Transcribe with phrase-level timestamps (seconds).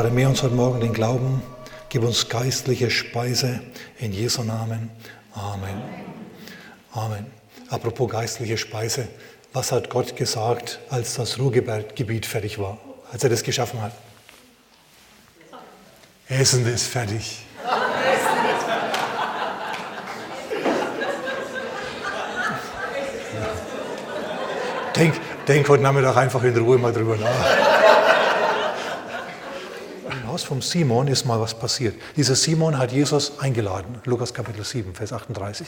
[0.00, 1.42] Vermehr uns heute Morgen den Glauben,
[1.88, 3.58] gib uns geistliche Speise
[3.98, 4.90] in Jesu Namen.
[5.34, 5.82] Amen.
[6.92, 7.26] Amen.
[7.68, 9.08] Apropos geistliche Speise,
[9.52, 12.78] was hat Gott gesagt, als das Ruhrgebiet fertig war,
[13.10, 13.90] als er das geschaffen hat?
[16.28, 17.40] Essen ist fertig.
[24.94, 25.14] Denk,
[25.48, 27.67] denk heute Nachmittag einfach in Ruhe mal drüber nach.
[30.38, 31.96] Haus vom Simon ist mal was passiert.
[32.16, 35.66] Dieser Simon hat Jesus eingeladen, Lukas Kapitel 7, Vers 38.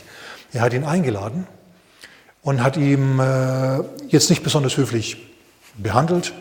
[0.52, 1.48] Er hat ihn eingeladen
[2.42, 5.16] und hat ihm äh, jetzt nicht besonders höflich
[5.76, 6.32] behandelt.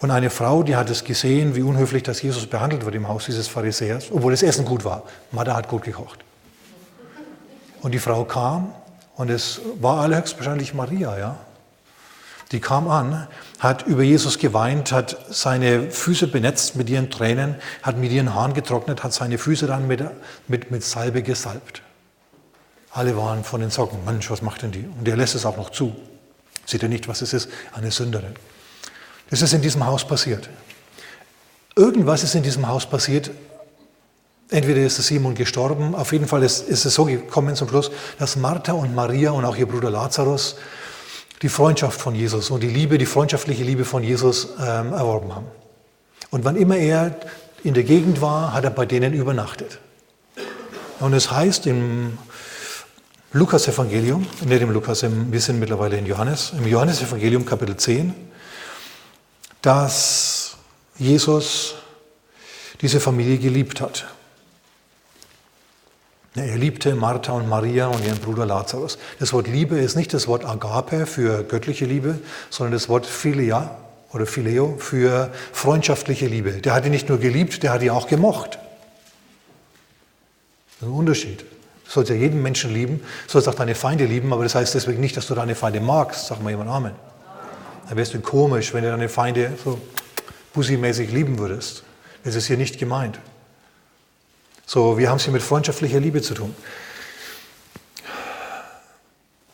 [0.00, 3.24] Und eine Frau, die hat es gesehen, wie unhöflich das Jesus behandelt wird im Haus
[3.24, 5.04] dieses Pharisäers, obwohl das Essen gut war.
[5.32, 6.18] Martha hat gut gekocht.
[7.80, 8.74] Und die Frau kam
[9.16, 11.36] und es war allerhöchstwahrscheinlich Maria, ja.
[12.54, 13.26] Die kam an,
[13.58, 18.54] hat über Jesus geweint, hat seine Füße benetzt mit ihren Tränen, hat mit ihren Haaren
[18.54, 20.04] getrocknet, hat seine Füße dann mit,
[20.46, 21.82] mit, mit Salbe gesalbt.
[22.92, 24.04] Alle waren von den Socken.
[24.04, 24.88] Mensch, was macht denn die?
[24.96, 25.96] Und er lässt es auch noch zu.
[26.64, 27.48] Sieht er nicht, was es ist?
[27.72, 28.36] Eine Sünderin.
[29.30, 30.48] Das ist in diesem Haus passiert.
[31.74, 33.32] Irgendwas ist in diesem Haus passiert.
[34.48, 37.90] Entweder ist der Simon gestorben, auf jeden Fall ist, ist es so gekommen zum Schluss,
[38.20, 40.54] dass Martha und Maria und auch ihr Bruder Lazarus
[41.42, 45.46] die Freundschaft von Jesus und die Liebe, die freundschaftliche Liebe von Jesus ähm, erworben haben.
[46.30, 47.14] Und wann immer er
[47.62, 49.78] in der Gegend war, hat er bei denen übernachtet.
[51.00, 52.18] Und es heißt im
[53.32, 58.14] Lukas-Evangelium, nicht im Lukas, wir sind mittlerweile in Johannes, im Johannes-Evangelium Kapitel 10,
[59.60, 60.56] dass
[60.98, 61.74] Jesus
[62.80, 64.06] diese Familie geliebt hat.
[66.36, 68.98] Er liebte Martha und Maria und ihren Bruder Lazarus.
[69.20, 72.18] Das Wort Liebe ist nicht das Wort Agape für göttliche Liebe,
[72.50, 73.76] sondern das Wort Philia
[74.12, 76.52] oder Phileo für freundschaftliche Liebe.
[76.54, 78.58] Der hat ihn nicht nur geliebt, der hat ihn auch gemocht.
[80.80, 81.40] Das ist ein Unterschied.
[81.84, 84.74] Du sollst ja jeden Menschen lieben, du sollst auch deine Feinde lieben, aber das heißt
[84.74, 86.26] deswegen nicht, dass du deine Feinde magst.
[86.26, 86.92] Sag mal jemand Amen.
[87.88, 89.78] Dann wärst du komisch, wenn du deine Feinde so
[90.52, 91.84] bussimäßig lieben würdest.
[92.24, 93.20] Das ist hier nicht gemeint.
[94.66, 96.54] So, wir haben es hier mit freundschaftlicher Liebe zu tun.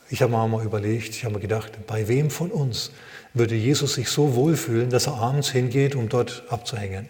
[0.09, 2.91] Ich habe mir mal überlegt, ich habe mir gedacht, bei wem von uns
[3.33, 7.09] würde Jesus sich so wohlfühlen, dass er abends hingeht, um dort abzuhängen?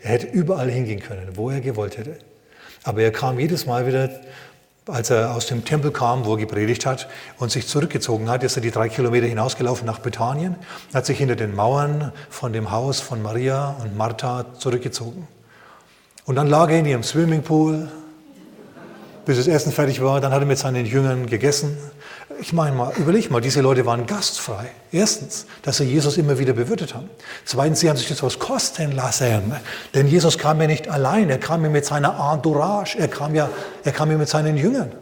[0.00, 2.18] Er hätte überall hingehen können, wo er gewollt hätte.
[2.84, 4.08] Aber er kam jedes Mal wieder,
[4.86, 8.56] als er aus dem Tempel kam, wo er gepredigt hat und sich zurückgezogen hat, ist
[8.56, 10.56] er die drei Kilometer hinausgelaufen nach Bethanien,
[10.94, 15.26] hat sich hinter den Mauern von dem Haus von Maria und Martha zurückgezogen.
[16.28, 17.88] Und dann lag er in ihrem Swimmingpool,
[19.24, 20.20] bis das Essen fertig war.
[20.20, 21.74] Dann hat er mit seinen Jüngern gegessen.
[22.38, 24.66] Ich meine mal, überleg mal, diese Leute waren gastfrei.
[24.92, 27.08] Erstens, dass sie Jesus immer wieder bewirtet haben.
[27.46, 29.54] Zweitens, sie haben sich das was kosten lassen.
[29.94, 33.48] Denn Jesus kam ja nicht allein, er kam ja mit seiner Entourage, er kam ja,
[33.82, 34.92] er kam ja mit seinen Jüngern.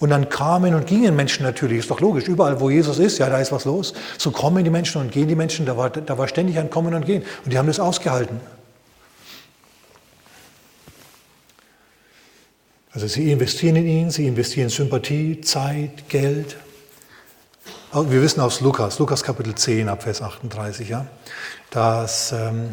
[0.00, 3.30] Und dann kamen und gingen Menschen natürlich, ist doch logisch, überall wo Jesus ist, ja,
[3.30, 3.94] da ist was los.
[4.18, 6.94] So kommen die Menschen und gehen die Menschen, da war, da war ständig ein Kommen
[6.94, 7.22] und Gehen.
[7.44, 8.40] Und die haben das ausgehalten.
[12.98, 16.56] Also sie investieren in ihn, sie investieren Sympathie, Zeit, Geld.
[17.92, 21.06] Wir wissen aus Lukas, Lukas Kapitel 10 ab Vers 38, ja,
[21.70, 22.70] dass, ähm,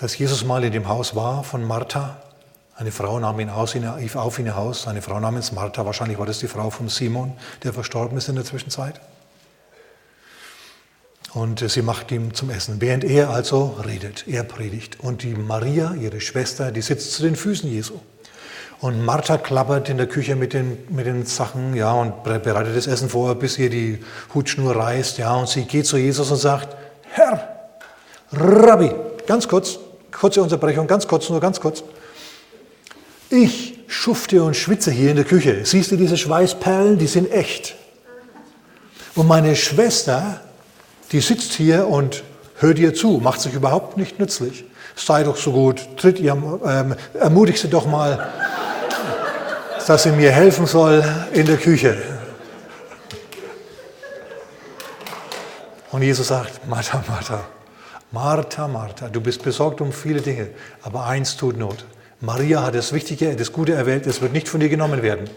[0.00, 2.20] dass Jesus mal in dem Haus war von Martha.
[2.74, 3.84] Eine Frau nahm ihn auf in
[4.46, 8.18] ihr Haus, eine Frau namens Martha, wahrscheinlich war das die Frau von Simon, der verstorben
[8.18, 9.00] ist in der Zwischenzeit.
[11.34, 14.98] Und sie macht ihm zum Essen, während er also redet, er predigt.
[14.98, 18.00] Und die Maria, ihre Schwester, die sitzt zu den Füßen Jesu.
[18.80, 22.86] Und Martha klappert in der Küche mit den, mit den Sachen, ja, und bereitet das
[22.86, 23.98] Essen vor, bis ihr die
[24.34, 26.76] Hutschnur reißt, ja, und sie geht zu Jesus und sagt,
[27.10, 27.66] Herr,
[28.32, 28.90] Rabbi,
[29.26, 29.78] ganz kurz,
[30.10, 31.82] kurze Unterbrechung, ganz kurz, nur ganz kurz.
[33.28, 35.64] Ich schufte und schwitze hier in der Küche.
[35.64, 36.96] Siehst du diese Schweißperlen?
[36.96, 37.76] Die sind echt.
[39.14, 40.40] Und meine Schwester,
[41.12, 42.22] die sitzt hier und
[42.56, 44.64] hört ihr zu, macht sich überhaupt nicht nützlich.
[44.96, 46.32] Sei doch so gut, tritt ihr,
[46.64, 48.28] ähm, ermutigt sie doch mal
[49.86, 51.96] dass sie mir helfen soll in der Küche.
[55.90, 57.44] Und Jesus sagt, Martha, Martha,
[58.12, 60.50] Martha, Martha, du bist besorgt um viele Dinge,
[60.82, 61.84] aber eins tut Not.
[62.20, 65.28] Maria hat das Wichtige, das Gute erwählt, es wird nicht von dir genommen werden.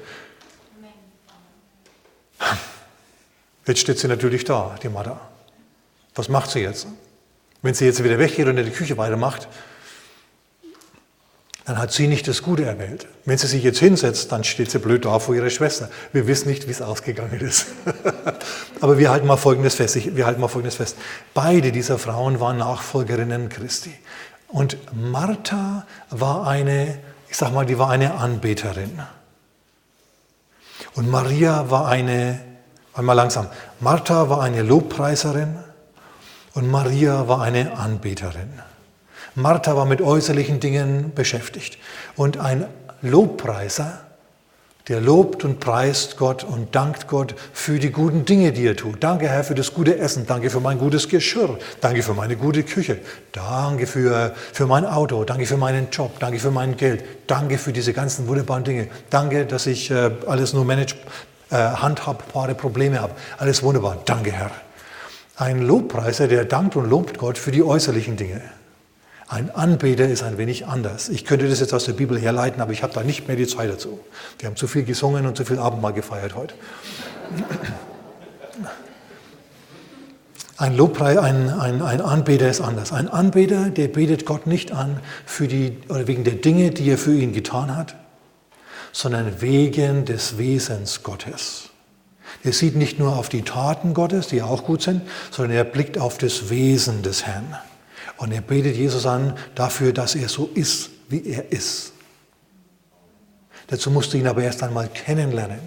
[3.65, 5.19] Jetzt steht sie natürlich da, die Martha.
[6.15, 6.85] Was macht sie jetzt?
[7.61, 9.47] Wenn sie jetzt wieder weggeht und in die Küche weitermacht,
[11.65, 13.07] dann hat sie nicht das Gute erwählt.
[13.25, 15.89] Wenn sie sich jetzt hinsetzt, dann steht sie blöd da vor ihrer Schwester.
[16.11, 17.67] Wir wissen nicht, wie es ausgegangen ist.
[18.81, 20.15] Aber wir halten mal Folgendes fest.
[20.15, 20.97] Wir halten mal Folgendes fest.
[21.33, 23.93] Beide dieser Frauen waren Nachfolgerinnen Christi.
[24.49, 26.99] Und Martha war eine,
[27.29, 28.99] ich sag mal, die war eine Anbeterin.
[30.95, 32.39] Und Maria war eine,
[32.93, 33.47] einmal langsam,
[33.79, 35.57] Martha war eine Lobpreiserin
[36.53, 38.61] und Maria war eine Anbeterin.
[39.35, 41.77] Martha war mit äußerlichen Dingen beschäftigt.
[42.15, 42.65] Und ein
[43.01, 43.99] Lobpreiser,
[44.89, 49.01] der lobt und preist Gott und dankt Gott für die guten Dinge, die er tut.
[49.01, 50.27] Danke, Herr, für das gute Essen.
[50.27, 51.57] Danke für mein gutes Geschirr.
[51.79, 52.99] Danke für meine gute Küche.
[53.31, 55.23] Danke für, für mein Auto.
[55.23, 56.19] Danke für meinen Job.
[56.19, 57.03] Danke für mein Geld.
[57.27, 58.89] Danke für diese ganzen wunderbaren Dinge.
[59.09, 60.95] Danke, dass ich äh, alles nur manage,
[61.49, 63.13] äh, handhabbare Probleme habe.
[63.37, 63.99] Alles wunderbar.
[64.03, 64.51] Danke, Herr.
[65.37, 68.41] Ein Lobpreiser, der dankt und lobt Gott für die äußerlichen Dinge.
[69.27, 71.09] Ein Anbeter ist ein wenig anders.
[71.09, 73.47] Ich könnte das jetzt aus der Bibel herleiten, aber ich habe da nicht mehr die
[73.47, 73.99] Zeit dazu.
[74.39, 76.53] Wir haben zu viel gesungen und zu viel Abendmahl gefeiert heute.
[80.57, 82.93] Ein Lobpreis, ein, ein, ein Anbeter ist anders.
[82.93, 86.97] Ein Anbeter, der betet Gott nicht an für die, oder wegen der Dinge, die er
[86.97, 87.95] für ihn getan hat,
[88.91, 91.69] sondern wegen des Wesens Gottes.
[92.43, 95.97] Er sieht nicht nur auf die Taten Gottes, die auch gut sind, sondern er blickt
[95.97, 97.57] auf das Wesen des Herrn.
[98.17, 101.93] Und er betet Jesus an dafür, dass er so ist, wie er ist.
[103.67, 105.59] Dazu musst du ihn aber erst einmal kennenlernen.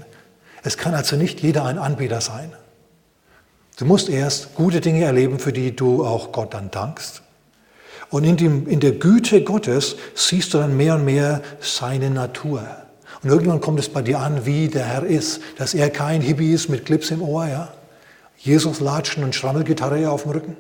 [0.63, 2.53] Es kann also nicht jeder ein Anbeter sein.
[3.77, 7.23] Du musst erst gute Dinge erleben, für die du auch Gott dann dankst.
[8.11, 12.67] Und in, dem, in der Güte Gottes siehst du dann mehr und mehr seine Natur.
[13.23, 16.53] Und irgendwann kommt es bei dir an, wie der Herr ist, dass er kein Hippie
[16.53, 17.73] ist mit Clips im Ohr, ja?
[18.39, 20.57] Jesus latschen und Schrammelgitarre auf dem Rücken,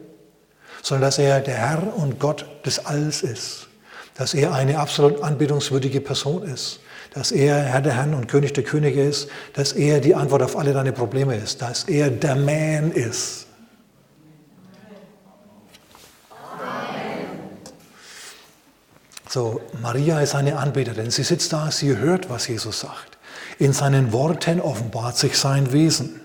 [0.87, 3.67] sondern dass er der Herr und Gott des Alls ist,
[4.15, 6.79] dass er eine absolut anbetungswürdige Person ist,
[7.13, 10.57] dass er Herr der Herren und König der Könige ist, dass er die Antwort auf
[10.57, 13.49] alle deine Probleme ist, dass er der Man ist.
[19.29, 21.11] So, Maria ist eine Anbeterin.
[21.11, 23.19] Sie sitzt da, sie hört, was Jesus sagt.
[23.59, 26.21] In seinen Worten offenbart sich sein Wesen.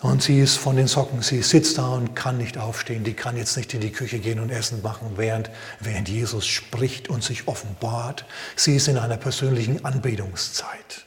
[0.00, 3.36] Und sie ist von den Socken, sie sitzt da und kann nicht aufstehen, die kann
[3.36, 5.50] jetzt nicht in die Küche gehen und Essen machen, während,
[5.80, 8.24] während Jesus spricht und sich offenbart.
[8.54, 11.04] Sie ist in einer persönlichen Anbetungszeit.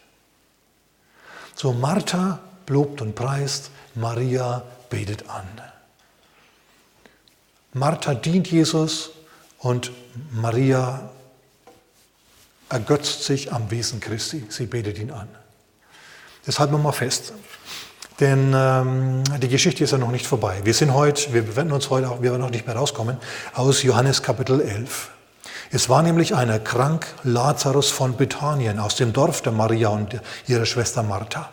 [1.56, 5.48] So Martha lobt und preist, Maria betet an.
[7.74, 9.12] Martha dient Jesus
[9.60, 9.92] und
[10.32, 11.10] Maria
[12.68, 14.44] ergötzt sich am Wesen Christi.
[14.50, 15.30] Sie betet ihn an.
[16.46, 17.34] Das halten wir mal fest.
[18.22, 20.62] Denn ähm, die Geschichte ist ja noch nicht vorbei.
[20.64, 23.18] Wir sind heute, wir werden uns heute auch, wir werden noch nicht mehr rauskommen,
[23.56, 25.10] aus Johannes Kapitel 11.
[25.72, 30.68] Es war nämlich einer krank, Lazarus von Bethanien, aus dem Dorf der Maria und ihrer
[30.68, 31.50] Schwester Martha.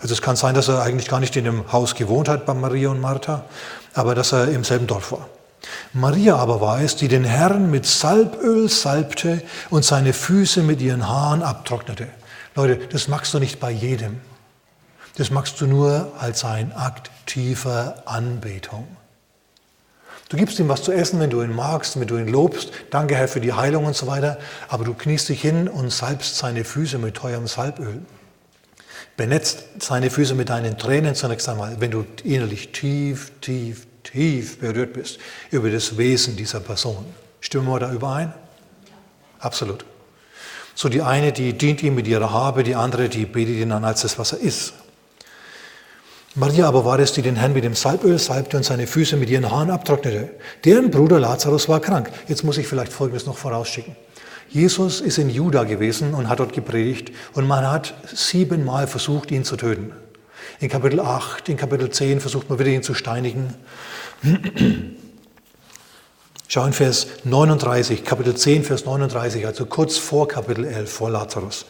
[0.00, 2.54] Also es kann sein, dass er eigentlich gar nicht in dem Haus gewohnt hat bei
[2.54, 3.44] Maria und Martha,
[3.92, 5.28] aber dass er im selben Dorf war.
[5.92, 11.06] Maria aber war es, die den Herrn mit Salböl salbte und seine Füße mit ihren
[11.06, 12.08] Haaren abtrocknete.
[12.54, 14.20] Leute, das magst du nicht bei jedem.
[15.18, 18.86] Das machst du nur als ein Akt tiefer Anbetung.
[20.28, 22.70] Du gibst ihm was zu essen, wenn du ihn magst, wenn du ihn lobst.
[22.90, 24.38] Danke, Herr, für die Heilung und so weiter.
[24.68, 28.00] Aber du kniest dich hin und salbst seine Füße mit teurem Salböl.
[29.16, 34.92] Benetzt seine Füße mit deinen Tränen zunächst einmal, wenn du innerlich tief, tief, tief berührt
[34.92, 35.18] bist
[35.50, 37.04] über das Wesen dieser Person.
[37.40, 38.32] Stimmen wir da überein?
[39.40, 39.84] Absolut.
[40.76, 43.84] So die eine, die dient ihm mit ihrer Habe, die andere, die betet ihn an
[43.84, 44.74] als das, was er ist.
[46.38, 49.28] Maria aber war es, die den Herrn mit dem Salböl salbte und seine Füße mit
[49.28, 50.30] ihren Haaren abtrocknete.
[50.64, 52.12] Deren Bruder Lazarus war krank.
[52.28, 53.96] Jetzt muss ich vielleicht Folgendes noch vorausschicken.
[54.48, 59.42] Jesus ist in Juda gewesen und hat dort gepredigt und man hat siebenmal versucht, ihn
[59.42, 59.90] zu töten.
[60.60, 63.54] In Kapitel 8, in Kapitel 10 versucht man wieder ihn zu steinigen.
[66.46, 71.66] Schau in Vers 39, Kapitel 10, Vers 39, also kurz vor Kapitel 11, vor Lazarus.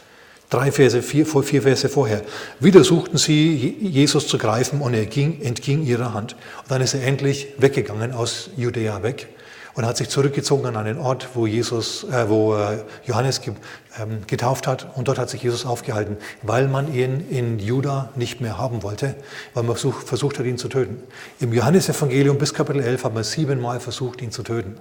[0.50, 2.22] Drei Verse, vier, vier Verse vorher.
[2.58, 6.36] Wieder suchten sie, Jesus zu greifen und er ging, entging ihrer Hand.
[6.62, 9.28] Und dann ist er endlich weggegangen aus Judäa weg
[9.74, 14.66] und hat sich zurückgezogen an einen Ort, wo, Jesus, äh, wo äh, Johannes ähm, getauft
[14.66, 14.96] hat.
[14.96, 19.16] Und dort hat sich Jesus aufgehalten, weil man ihn in Juda nicht mehr haben wollte,
[19.52, 21.02] weil man versuch, versucht hat, ihn zu töten.
[21.40, 24.76] Im Johannesevangelium bis Kapitel 11 hat man siebenmal versucht, ihn zu töten.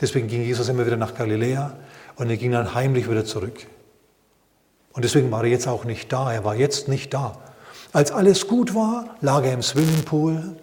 [0.00, 1.76] Deswegen ging Jesus immer wieder nach Galiläa
[2.16, 3.66] und er ging dann heimlich wieder zurück.
[4.94, 6.32] Und deswegen war er jetzt auch nicht da.
[6.32, 7.36] Er war jetzt nicht da.
[7.92, 10.56] Als alles gut war, lag er im Swimmingpool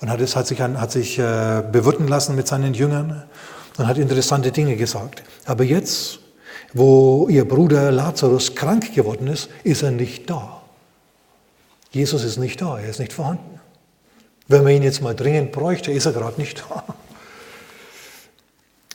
[0.00, 3.24] und hat, es, hat sich, hat sich äh, bewirten lassen mit seinen Jüngern.
[3.78, 5.22] und hat interessante Dinge gesagt.
[5.44, 6.20] Aber jetzt,
[6.72, 10.62] wo ihr Bruder Lazarus krank geworden ist, ist er nicht da.
[11.90, 13.60] Jesus ist nicht da, er ist nicht vorhanden.
[14.48, 16.84] Wenn man ihn jetzt mal dringend bräuchte, ist er gerade nicht da.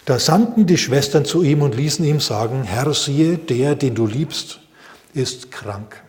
[0.06, 4.08] Da sandten die Schwestern zu ihm und ließen ihm sagen, Herr, siehe, der, den du
[4.08, 4.62] liebst,
[5.18, 6.02] ist krank.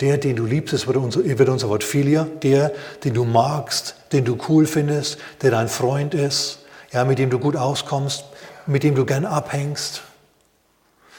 [0.00, 2.72] Der, den du liebst, das wird unser, wird unser Wort Philia, der,
[3.04, 6.58] den du magst, den du cool findest, der dein Freund ist,
[6.92, 8.24] ja, mit dem du gut auskommst,
[8.66, 10.02] mit dem du gern abhängst,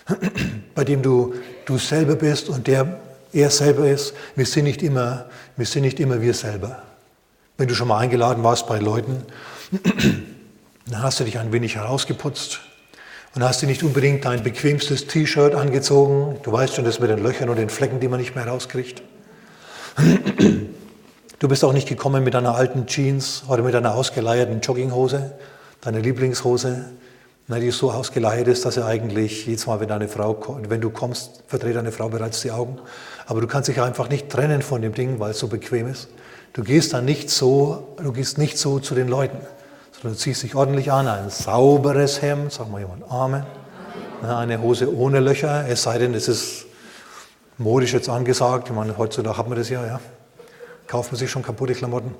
[0.75, 1.33] bei dem du
[1.65, 2.99] du selber bist und der
[3.33, 4.13] er selber ist.
[4.35, 5.25] Wir sind nicht immer,
[5.57, 6.83] wir sind nicht immer wir selber.
[7.57, 9.25] Wenn du schon mal eingeladen warst bei Leuten,
[10.85, 12.61] dann hast du dich ein wenig herausgeputzt
[13.37, 16.37] und hast dir nicht unbedingt dein bequemstes T-Shirt angezogen.
[16.41, 19.03] Du weißt schon, das mit den Löchern und den Flecken, die man nicht mehr rauskriegt.
[21.37, 25.33] Du bist auch nicht gekommen mit deiner alten Jeans oder mit deiner ausgeleierten Jogginghose,
[25.81, 26.85] deiner Lieblingshose,
[27.47, 31.43] die so ausgeleiert ist, dass er eigentlich jedes Mal, wenn, deine Frau, wenn du kommst,
[31.45, 32.79] verdreht deine Frau bereits die Augen.
[33.27, 36.09] Aber du kannst dich einfach nicht trennen von dem Ding, weil es so bequem ist.
[36.53, 39.37] Du gehst dann nicht so, du gehst nicht so zu den Leuten,
[40.01, 43.43] sondern du ziehst dich ordentlich an, ein sauberes Hemd, sag mal jemand Amen.
[44.21, 46.65] Eine Hose ohne Löcher, es sei denn, es ist
[47.57, 48.69] modisch jetzt angesagt.
[48.69, 49.99] Ich meine, heutzutage hat man das ja, ja.
[50.87, 52.15] Kauft man sich schon kaputte Klamotten.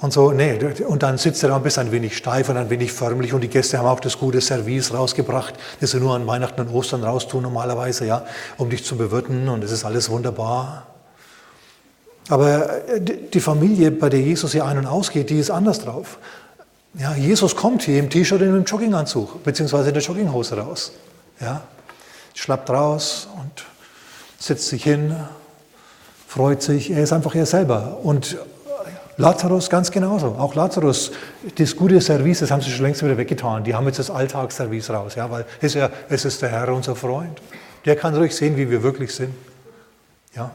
[0.00, 2.70] Und so, nee, und dann sitzt er da und bist ein wenig steif und ein
[2.70, 6.26] wenig förmlich und die Gäste haben auch das gute Service rausgebracht, das sie nur an
[6.26, 8.24] Weihnachten und Ostern raustun normalerweise, ja,
[8.58, 10.91] um dich zu bewirten und es ist alles wunderbar.
[12.28, 16.18] Aber äh, die Familie, bei der Jesus hier ein- und ausgeht, die ist anders drauf.
[16.94, 20.92] Ja, Jesus kommt hier im T-Shirt und im Jogginganzug, beziehungsweise in der Jogginghose raus.
[21.40, 21.62] Ja,
[22.34, 23.64] schlappt raus und
[24.38, 25.16] setzt sich hin,
[26.28, 26.90] freut sich.
[26.90, 27.98] Er ist einfach er selber.
[28.02, 28.36] Und
[29.16, 30.28] Lazarus ganz genauso.
[30.38, 31.12] Auch Lazarus,
[31.56, 33.64] das gute Service, das haben sie schon längst wieder weggetan.
[33.64, 36.96] Die haben jetzt das Alltagsservice raus, ja, weil es, ja, es ist der Herr, unser
[36.96, 37.40] Freund.
[37.84, 39.34] Der kann ruhig sehen, wie wir wirklich sind.
[40.34, 40.50] Ja.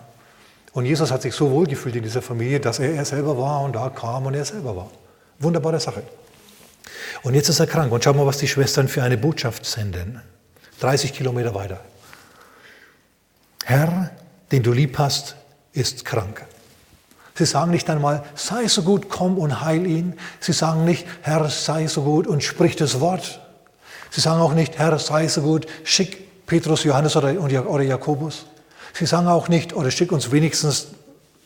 [0.77, 3.61] Und Jesus hat sich so wohl gefühlt in dieser Familie, dass er er selber war
[3.63, 4.91] und da kam und er selber war.
[5.39, 6.03] Wunderbare Sache.
[7.23, 7.91] Und jetzt ist er krank.
[7.91, 10.21] Und schau mal, was die Schwestern für eine Botschaft senden.
[10.79, 11.79] 30 Kilometer weiter.
[13.65, 14.11] Herr,
[14.51, 15.35] den du lieb hast,
[15.73, 16.45] ist krank.
[17.33, 20.13] Sie sagen nicht einmal, sei so gut, komm und heil ihn.
[20.39, 23.41] Sie sagen nicht, Herr, sei so gut und sprich das Wort.
[24.11, 27.33] Sie sagen auch nicht, Herr, sei so gut, schick Petrus, Johannes oder,
[27.67, 28.45] oder Jakobus.
[28.97, 30.87] Sie sagen auch nicht, oder schick uns wenigstens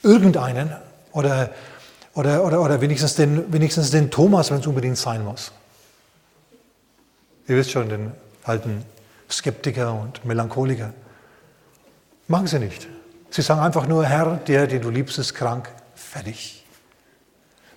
[0.03, 0.73] irgendeinen
[1.11, 1.49] oder,
[2.13, 5.51] oder, oder, oder wenigstens, den, wenigstens den Thomas, wenn es unbedingt sein muss.
[7.49, 8.85] Ihr wisst schon, den alten
[9.29, 10.93] Skeptiker und Melancholiker.
[12.29, 12.87] Machen sie nicht.
[13.31, 15.69] Sie sagen einfach nur, Herr, der, den du liebst, ist krank.
[15.93, 16.63] Fertig.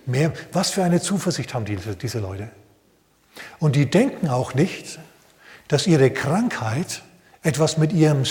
[0.05, 2.49] Mehr, was für eine Zuversicht haben diese, diese Leute?
[3.59, 4.99] Und die denken auch nicht,
[5.67, 7.01] dass ihre Krankheit
[7.41, 8.23] etwas mit ihrem,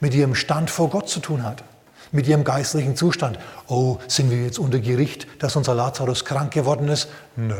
[0.00, 1.62] mit ihrem Stand vor Gott zu tun hat,
[2.10, 3.38] mit ihrem geistlichen Zustand.
[3.68, 7.08] Oh, sind wir jetzt unter Gericht, dass unser Lazarus krank geworden ist?
[7.36, 7.54] Nö,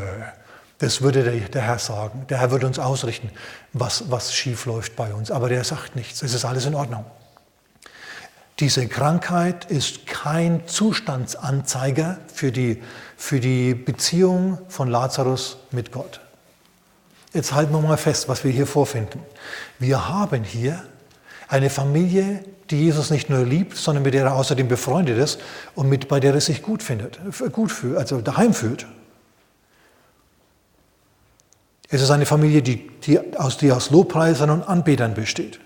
[0.78, 2.26] das würde der, Herr sagen.
[2.30, 3.30] Der Herr würde uns ausrichten,
[3.72, 5.30] was, was schief läuft bei uns.
[5.30, 7.04] Aber der sagt nichts, es ist alles in Ordnung.
[8.58, 12.82] Diese Krankheit ist kein Zustandsanzeiger für die,
[13.16, 16.20] für die Beziehung von Lazarus mit Gott.
[17.32, 19.20] Jetzt halten wir mal fest, was wir hier vorfinden.
[19.78, 20.82] Wir haben hier
[21.50, 25.40] eine Familie, die Jesus nicht nur liebt, sondern mit der er außerdem befreundet ist
[25.74, 27.18] und mit, bei der er sich gut findet,
[27.52, 28.86] gut fühlt, also daheim fühlt.
[31.88, 35.58] Es ist eine Familie, die, die, aus, die aus Lobpreisern und Anbetern besteht.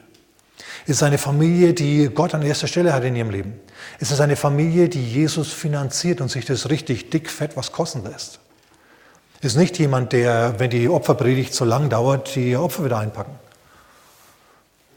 [0.85, 3.61] Es ist eine Familie, die Gott an erster Stelle hat in ihrem Leben.
[4.01, 8.05] Es ist eine Familie, die Jesus finanziert und sich das richtig dick, fett was kosten
[8.05, 8.41] lässt.
[9.41, 13.35] Es ist nicht jemand, der, wenn die Opferpredigt so lang dauert, die Opfer wieder einpacken.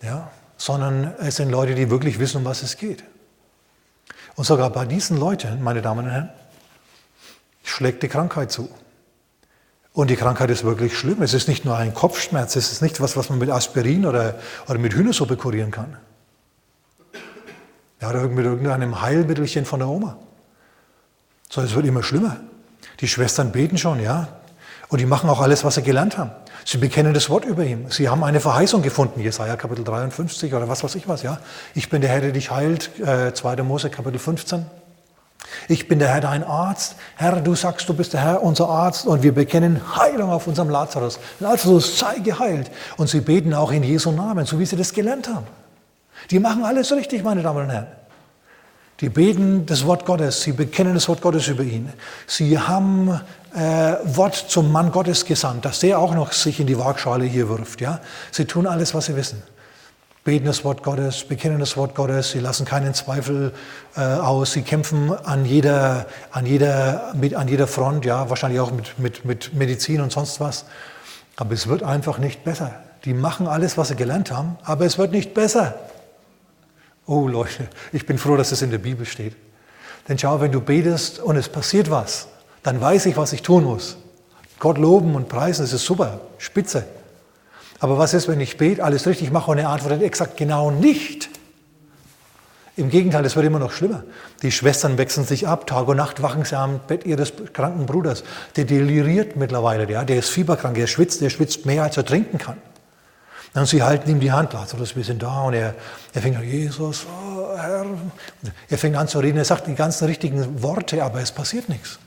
[0.02, 3.04] Ja, sondern es sind Leute, die wirklich wissen, um was es geht.
[4.36, 6.30] Und sogar bei diesen Leuten, meine Damen und Herren,
[7.64, 8.70] schlägt die Krankheit zu.
[9.94, 11.24] Und die Krankheit ist wirklich schlimm.
[11.24, 14.36] Es ist nicht nur ein Kopfschmerz, es ist nicht was, was man mit Aspirin oder,
[14.68, 15.98] oder mit Hühnersuppe kurieren kann.
[18.00, 20.18] Ja, oder mit irgendeinem Heilmittelchen von der Oma.
[21.50, 22.38] So, es wird immer schlimmer.
[23.00, 24.37] Die Schwestern beten schon, ja.
[24.90, 26.32] Und die machen auch alles, was sie gelernt haben.
[26.64, 27.90] Sie bekennen das Wort über ihm.
[27.90, 31.40] Sie haben eine Verheißung gefunden, Jesaja Kapitel 53 oder was weiß ich was, ja.
[31.76, 33.64] Ich bin der Herr, der dich heilt, äh, 2.
[33.64, 34.66] Mose Kapitel 15.
[35.68, 36.96] Ich bin der Herr, dein Arzt.
[37.16, 39.06] Herr, du sagst, du bist der Herr, unser Arzt.
[39.06, 41.20] Und wir bekennen Heilung auf unserem Lazarus.
[41.40, 42.72] Lazarus sei geheilt.
[42.98, 45.48] Und sie beten auch in Jesu Namen, so wie sie das gelernt haben.
[46.32, 47.88] Die machen alles richtig, meine Damen und Herren.
[49.00, 51.94] Die beten das Wort Gottes, sie bekennen das Wort Gottes über ihn.
[52.26, 53.22] Sie haben
[53.54, 57.48] äh, Wort zum Mann Gottes gesandt, dass der auch noch sich in die Waagschale hier
[57.48, 57.80] wirft.
[57.80, 58.00] Ja?
[58.32, 59.44] Sie tun alles, was sie wissen.
[60.24, 63.54] Beten das Wort Gottes, bekennen das Wort Gottes, sie lassen keinen Zweifel
[63.96, 68.72] äh, aus, sie kämpfen an jeder, an, jeder, mit, an jeder Front, ja, wahrscheinlich auch
[68.72, 70.66] mit, mit, mit Medizin und sonst was.
[71.36, 72.74] Aber es wird einfach nicht besser.
[73.06, 75.76] Die machen alles, was sie gelernt haben, aber es wird nicht besser.
[77.08, 79.36] Oh Leute, ich bin froh, dass es in der Bibel steht.
[80.08, 82.28] Denn schau, wenn du betest und es passiert was,
[82.64, 83.98] dann weiß ich, was ich tun muss.
[84.60, 86.86] Gott loben und preisen, das ist super, spitze.
[87.80, 91.30] Aber was ist, wenn ich bete, alles richtig mache und er antwortet exakt genau nicht?
[92.76, 94.04] Im Gegenteil, es wird immer noch schlimmer.
[94.42, 98.24] Die Schwestern wechseln sich ab, Tag und Nacht wachen sie am Bett ihres kranken Bruders.
[98.56, 102.38] Der deliriert mittlerweile, ja, der ist fieberkrank, der schwitzt, der schwitzt mehr, als er trinken
[102.38, 102.58] kann.
[103.54, 105.42] Und sie halten ihm die Hand, Lazarus, wir sind da.
[105.42, 105.76] Und er,
[106.14, 107.86] er fängt an, Jesus, oh Herr.
[108.70, 112.00] Er fängt an zu reden, er sagt die ganzen richtigen Worte, aber es passiert nichts.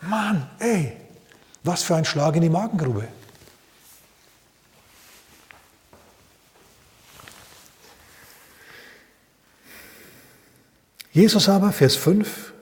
[0.00, 0.96] Mann, ey,
[1.64, 3.08] was für ein Schlag in die Magengrube.
[11.10, 12.52] Jesus aber, Vers 5,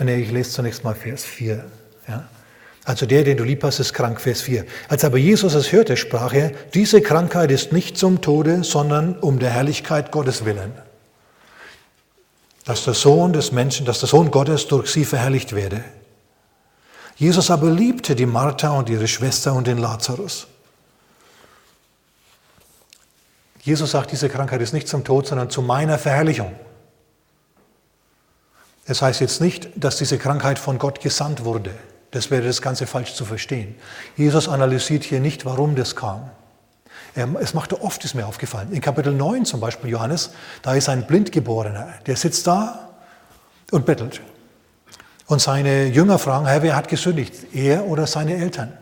[0.00, 1.64] nee, ich lese zunächst mal Vers 4.
[2.08, 2.28] Ja.
[2.84, 4.66] Also der, den du lieb hast, ist krank, Vers 4.
[4.88, 9.38] Als aber Jesus es hörte, sprach er, diese Krankheit ist nicht zum Tode, sondern um
[9.38, 10.72] der Herrlichkeit Gottes willen.
[12.66, 15.82] Dass der Sohn des Menschen, dass der Sohn Gottes durch sie verherrlicht werde.
[17.16, 20.46] Jesus aber liebte die Martha und ihre Schwester und den Lazarus.
[23.62, 26.52] Jesus sagt, diese Krankheit ist nicht zum Tod, sondern zu meiner Verherrlichung.
[28.84, 31.70] Es heißt jetzt nicht, dass diese Krankheit von Gott gesandt wurde.
[32.14, 33.74] Das wäre das Ganze falsch zu verstehen.
[34.16, 36.30] Jesus analysiert hier nicht, warum das kam.
[37.40, 38.70] Es machte oft, ist mir aufgefallen.
[38.70, 40.30] In Kapitel 9 zum Beispiel, Johannes,
[40.62, 42.90] da ist ein Blindgeborener, der sitzt da
[43.72, 44.20] und bettelt.
[45.26, 47.52] Und seine Jünger fragen, Herr, wer hat gesündigt?
[47.52, 48.72] Er oder seine Eltern?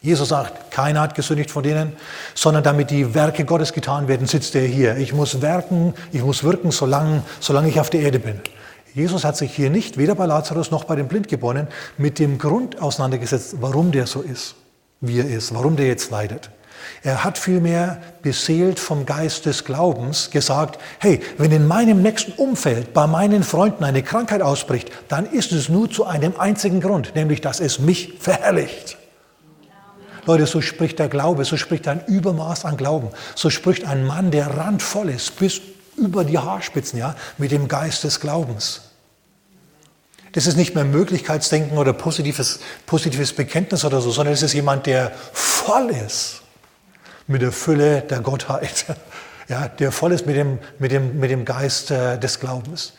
[0.00, 1.92] Jesus sagt, keiner hat gesündigt von denen,
[2.34, 4.96] sondern damit die Werke Gottes getan werden, sitzt er hier.
[4.96, 8.40] Ich muss werken, ich muss wirken, solange, solange ich auf der Erde bin.
[8.94, 11.66] Jesus hat sich hier nicht, weder bei Lazarus noch bei den Blindgeborenen,
[11.98, 14.54] mit dem Grund auseinandergesetzt, warum der so ist,
[15.00, 16.50] wie er ist, warum der jetzt leidet.
[17.02, 22.94] Er hat vielmehr beseelt vom Geist des Glaubens gesagt, hey, wenn in meinem nächsten Umfeld
[22.94, 27.40] bei meinen Freunden eine Krankheit ausbricht, dann ist es nur zu einem einzigen Grund, nämlich
[27.40, 28.96] dass es mich verherrlicht.
[30.26, 34.30] Leute, so spricht der Glaube, so spricht ein Übermaß an Glauben, so spricht ein Mann,
[34.30, 35.60] der randvoll ist, bis
[36.04, 38.82] über die Haarspitzen, ja, mit dem Geist des Glaubens.
[40.32, 44.86] Das ist nicht mehr Möglichkeitsdenken oder positives, positives Bekenntnis oder so, sondern es ist jemand,
[44.86, 46.42] der voll ist
[47.28, 48.84] mit der Fülle der Gottheit,
[49.48, 52.94] ja, der voll ist mit dem, mit dem, mit dem Geist äh, des Glaubens.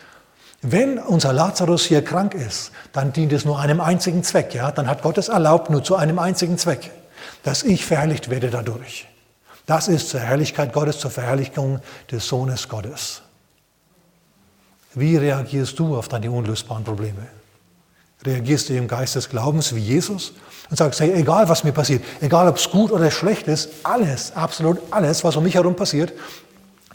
[0.61, 4.55] Wenn unser Lazarus hier krank ist, dann dient es nur einem einzigen Zweck.
[4.55, 4.71] Ja?
[4.71, 6.89] Dann hat Gott es erlaubt, nur zu einem einzigen Zweck,
[7.43, 9.07] dass ich verherrlicht werde dadurch.
[9.65, 11.79] Das ist zur Herrlichkeit Gottes, zur Verherrlichung
[12.11, 13.21] des Sohnes Gottes.
[14.93, 17.27] Wie reagierst du auf deine unlösbaren Probleme?
[18.23, 20.33] Reagierst du im Geist des Glaubens wie Jesus
[20.69, 24.35] und sagst, hey, egal was mir passiert, egal ob es gut oder schlecht ist, alles,
[24.35, 26.13] absolut alles, was um mich herum passiert,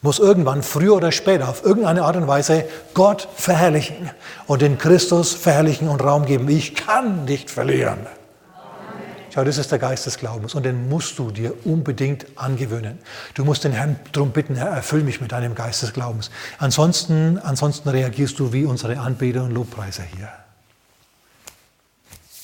[0.03, 4.11] muss irgendwann, früher oder später, auf irgendeine Art und Weise Gott verherrlichen
[4.47, 6.49] und den Christus verherrlichen und Raum geben.
[6.49, 8.07] Ich kann nicht verlieren.
[9.33, 12.99] Schau, das ist der Geist des Glaubens und den musst du dir unbedingt angewöhnen.
[13.35, 16.31] Du musst den Herrn darum bitten, Herr, erfüll mich mit deinem Geist des Glaubens.
[16.59, 20.29] Ansonsten, ansonsten reagierst du wie unsere Anbeter und Lobpreiser hier.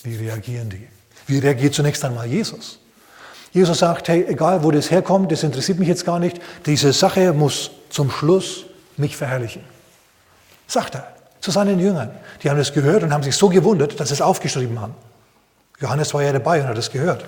[0.05, 0.87] Wie reagieren die?
[1.27, 2.79] Wie reagiert zunächst einmal Jesus?
[3.53, 6.41] Jesus sagt, hey, egal wo das herkommt, das interessiert mich jetzt gar nicht.
[6.67, 9.63] Diese Sache muss zum Schluss mich verherrlichen.
[10.69, 12.11] Sagt er zu seinen Jüngern.
[12.43, 14.95] Die haben das gehört und haben sich so gewundert, dass sie es aufgeschrieben haben.
[15.81, 17.25] Johannes war ja dabei und hat es gehört.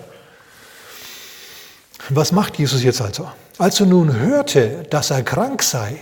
[2.10, 3.28] Was macht Jesus jetzt also?
[3.58, 5.98] Als er nun hörte, dass er krank sei,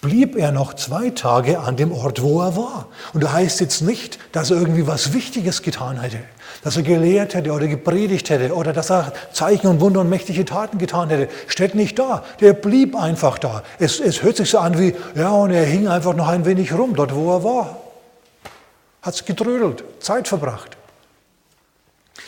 [0.00, 2.86] blieb er noch zwei Tage an dem Ort, wo er war.
[3.12, 6.20] Und da heißt jetzt nicht, dass er irgendwie was Wichtiges getan hätte,
[6.62, 10.44] dass er gelehrt hätte oder gepredigt hätte oder dass er Zeichen und Wunder und mächtige
[10.44, 11.28] Taten getan hätte.
[11.48, 12.24] Steht nicht da.
[12.40, 13.64] Der blieb einfach da.
[13.80, 16.72] Es, es hört sich so an wie, ja, und er hing einfach noch ein wenig
[16.72, 17.76] rum, dort wo er war.
[19.02, 20.77] Hat es getrödelt, Zeit verbracht.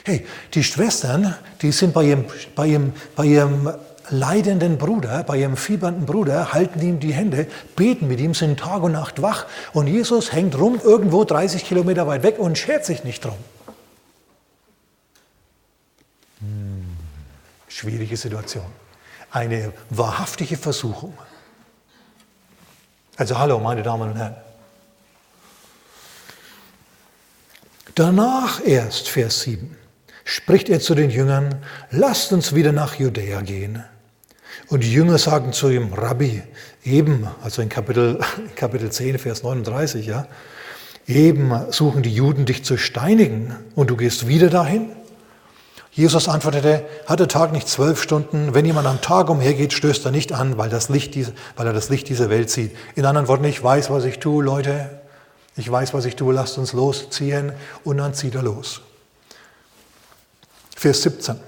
[0.05, 3.73] Hey, die Schwestern, die sind bei ihrem, bei ihrem, bei ihrem
[4.11, 8.83] leidenden Bruder, bei ihrem fiebernden Bruder, halten ihm die Hände, beten mit ihm, sind Tag
[8.83, 13.05] und Nacht wach und Jesus hängt rum irgendwo 30 Kilometer weit weg und schert sich
[13.05, 13.37] nicht drum.
[16.41, 16.97] Hm,
[17.69, 18.67] schwierige Situation.
[19.31, 21.17] Eine wahrhaftige Versuchung.
[23.17, 24.35] Also hallo, meine Damen und Herren.
[27.95, 29.77] Danach erst, Vers 7,
[30.25, 31.57] spricht er zu den Jüngern,
[31.91, 33.85] lasst uns wieder nach Judäa gehen.
[34.69, 36.43] Und die Jünger sagen zu ihm, Rabbi,
[36.85, 38.21] eben, also in Kapitel,
[38.57, 40.27] Kapitel 10, Vers 39, ja,
[41.07, 44.93] eben suchen die Juden dich zu steinigen und du gehst wieder dahin?
[45.93, 48.55] Jesus antwortete, hat der Tag nicht zwölf Stunden?
[48.55, 51.17] Wenn jemand am Tag umhergeht, stößt er nicht an, weil, das Licht,
[51.57, 52.77] weil er das Licht dieser Welt sieht.
[52.95, 55.01] In anderen Worten, ich weiß, was ich tue, Leute.
[55.57, 57.53] Ich weiß, was ich tue, lasst uns losziehen.
[57.83, 58.83] Und dann zieht er los.
[60.81, 61.39] Vers 17.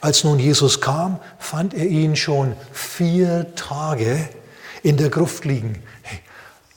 [0.00, 4.30] Als nun Jesus kam, fand er ihn schon vier Tage
[4.82, 5.82] in der Gruft liegen.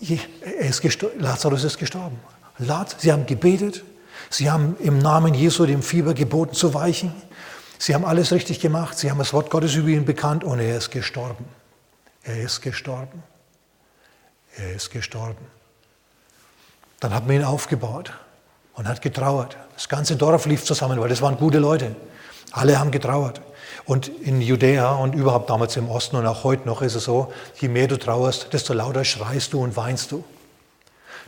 [0.01, 0.83] Er ist
[1.17, 2.19] Lazarus ist gestorben.
[2.97, 3.86] Sie haben gebetet,
[4.29, 7.13] Sie haben im Namen Jesu dem Fieber geboten zu weichen.
[7.79, 8.97] Sie haben alles richtig gemacht.
[8.97, 11.45] Sie haben das Wort Gottes über ihn bekannt und er ist gestorben.
[12.23, 13.23] Er ist gestorben.
[14.57, 15.45] Er ist gestorben.
[16.99, 18.12] Dann hat man ihn aufgebaut
[18.77, 19.57] und hat getrauert.
[19.73, 21.95] Das ganze Dorf lief zusammen, weil das waren gute Leute.
[22.51, 23.41] Alle haben getrauert.
[23.85, 27.33] Und in Judäa und überhaupt damals im Osten und auch heute noch ist es so,
[27.59, 30.23] je mehr du trauerst, desto lauter schreist du und weinst du.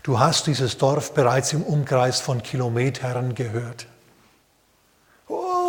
[0.03, 3.88] Du hast dieses Dorf bereits im Umkreis von Kilometern gehört.
[5.27, 5.59] Oh.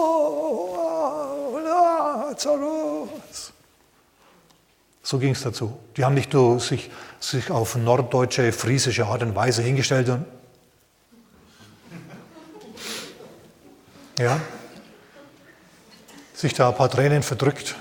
[5.11, 5.77] So ging es dazu.
[5.97, 6.89] Die haben nicht nur sich,
[7.19, 10.25] sich auf norddeutsche, friesische Art und Weise hingestellt und
[14.21, 14.41] ja,
[16.35, 17.75] sich da ein paar Tränen verdrückt.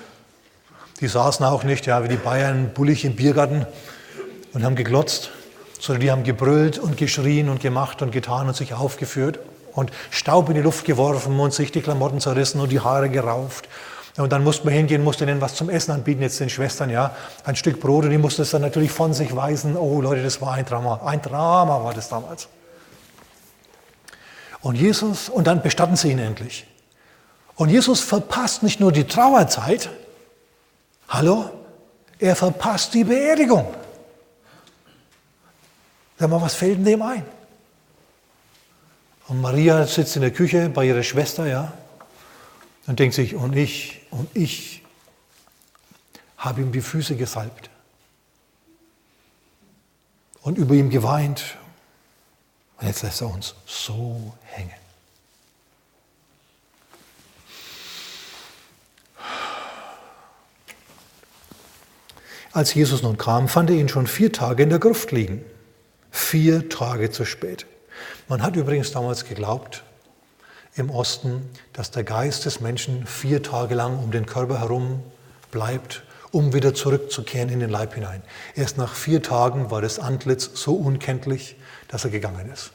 [1.02, 3.65] Die saßen auch nicht, ja, wie die Bayern bullig im Biergarten
[4.54, 5.32] und haben geglotzt
[5.80, 9.39] sondern die haben gebrüllt und geschrien und gemacht und getan und sich aufgeführt
[9.73, 13.67] und Staub in die Luft geworfen und sich die Klamotten zerrissen und die Haare gerauft.
[14.17, 17.15] Und dann musste man hingehen, musste ihnen was zum Essen anbieten, jetzt den Schwestern, ja,
[17.45, 19.78] ein Stück Brot und die mussten es dann natürlich von sich weisen.
[19.78, 20.99] Oh Leute, das war ein Drama.
[21.06, 22.49] Ein Drama war das damals.
[24.62, 26.65] Und Jesus, und dann bestatten sie ihn endlich.
[27.56, 29.89] Und Jesus verpasst nicht nur die Trauerzeit,
[31.08, 31.50] hallo,
[32.19, 33.74] er verpasst die Beerdigung.
[36.17, 37.26] Sag mal, was fällt denn dem ein?
[39.28, 41.72] Und Maria sitzt in der Küche bei ihrer Schwester, ja,
[42.88, 44.84] und denkt sich, und ich, und ich
[46.38, 47.69] habe ihm die Füße gesalbt
[50.41, 51.58] und über ihm geweint.
[52.89, 54.73] Jetzt lässt er uns so hängen.
[62.52, 65.45] Als Jesus nun kam, fand er ihn schon vier Tage in der Gruft liegen.
[66.10, 67.67] Vier Tage zu spät.
[68.28, 69.84] Man hat übrigens damals geglaubt,
[70.73, 75.04] im Osten, dass der Geist des Menschen vier Tage lang um den Körper herum
[75.52, 78.23] bleibt, um wieder zurückzukehren in den Leib hinein.
[78.56, 81.56] Erst nach vier Tagen war das Antlitz so unkenntlich,
[81.88, 82.71] dass er gegangen ist.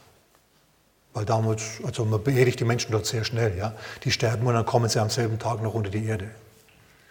[1.15, 3.73] Weil damals, also man beerdigt die Menschen dort sehr schnell, ja.
[4.03, 6.29] Die sterben und dann kommen sie am selben Tag noch unter die Erde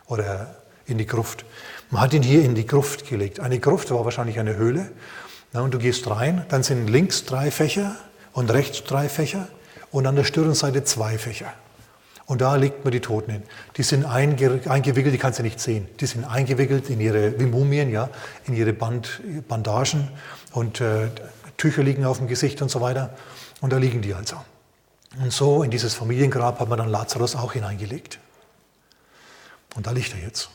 [0.06, 1.46] oder in die Gruft.
[1.90, 3.40] Man hat ihn hier in die Gruft gelegt.
[3.40, 4.90] Eine Gruft war wahrscheinlich eine Höhle
[5.54, 7.96] na, und du gehst rein, dann sind links drei Fächer
[8.34, 9.48] und rechts drei Fächer
[9.90, 11.54] und an der Stirnseite zwei Fächer.
[12.26, 13.42] Und da legt man die Toten hin.
[13.78, 15.88] Die sind eingewickelt, die kannst du nicht sehen.
[16.00, 18.10] Die sind eingewickelt in ihre, wie Mumien, ja,
[18.44, 20.10] in ihre Band, Bandagen
[20.52, 21.08] und äh,
[21.56, 23.14] Tücher liegen auf dem Gesicht und so weiter.
[23.64, 24.36] Und da liegen die also.
[25.18, 28.18] Und so in dieses Familiengrab hat man dann Lazarus auch hineingelegt.
[29.74, 30.50] Und da liegt er jetzt.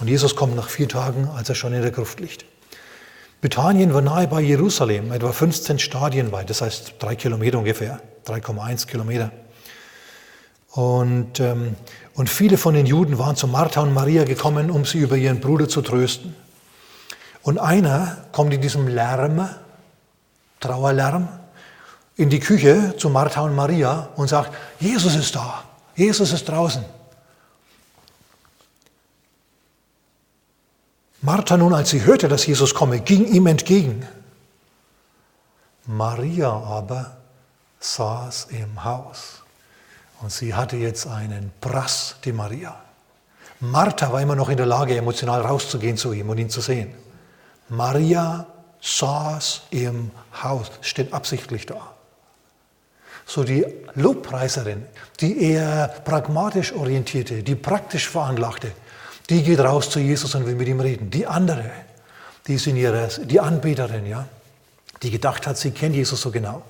[0.00, 2.44] Und Jesus kommt nach vier Tagen, als er schon in der Gruft liegt.
[3.40, 8.86] Bethanien war nahe bei Jerusalem, etwa 15 Stadien weit, das heißt drei Kilometer ungefähr, 3,1
[8.86, 9.32] Kilometer.
[10.72, 11.74] Und, ähm,
[12.12, 15.40] und viele von den Juden waren zu Martha und Maria gekommen, um sie über ihren
[15.40, 16.36] Bruder zu trösten.
[17.40, 19.48] Und einer kommt in diesem Lärm,
[20.60, 21.39] Trauerlärm,
[22.20, 25.64] in die Küche zu Martha und Maria und sagt, Jesus ist da,
[25.96, 26.84] Jesus ist draußen.
[31.22, 34.06] Martha nun, als sie hörte, dass Jesus komme, ging ihm entgegen.
[35.86, 37.16] Maria aber
[37.80, 39.42] saß im Haus
[40.20, 42.76] und sie hatte jetzt einen Brass, die Maria.
[43.60, 46.92] Martha war immer noch in der Lage, emotional rauszugehen zu ihm und ihn zu sehen.
[47.70, 48.46] Maria
[48.82, 50.10] saß im
[50.42, 51.89] Haus, steht absichtlich da.
[53.30, 53.64] So die
[53.94, 54.84] Lobpreiserin,
[55.20, 58.72] die eher pragmatisch orientierte, die praktisch veranlagte,
[59.28, 61.12] die geht raus zu Jesus und will mit ihm reden.
[61.12, 61.70] Die andere,
[62.48, 64.26] die ist in ihrer, die Anbeterin, ja,
[65.04, 66.64] die gedacht hat, sie kennt Jesus so genau,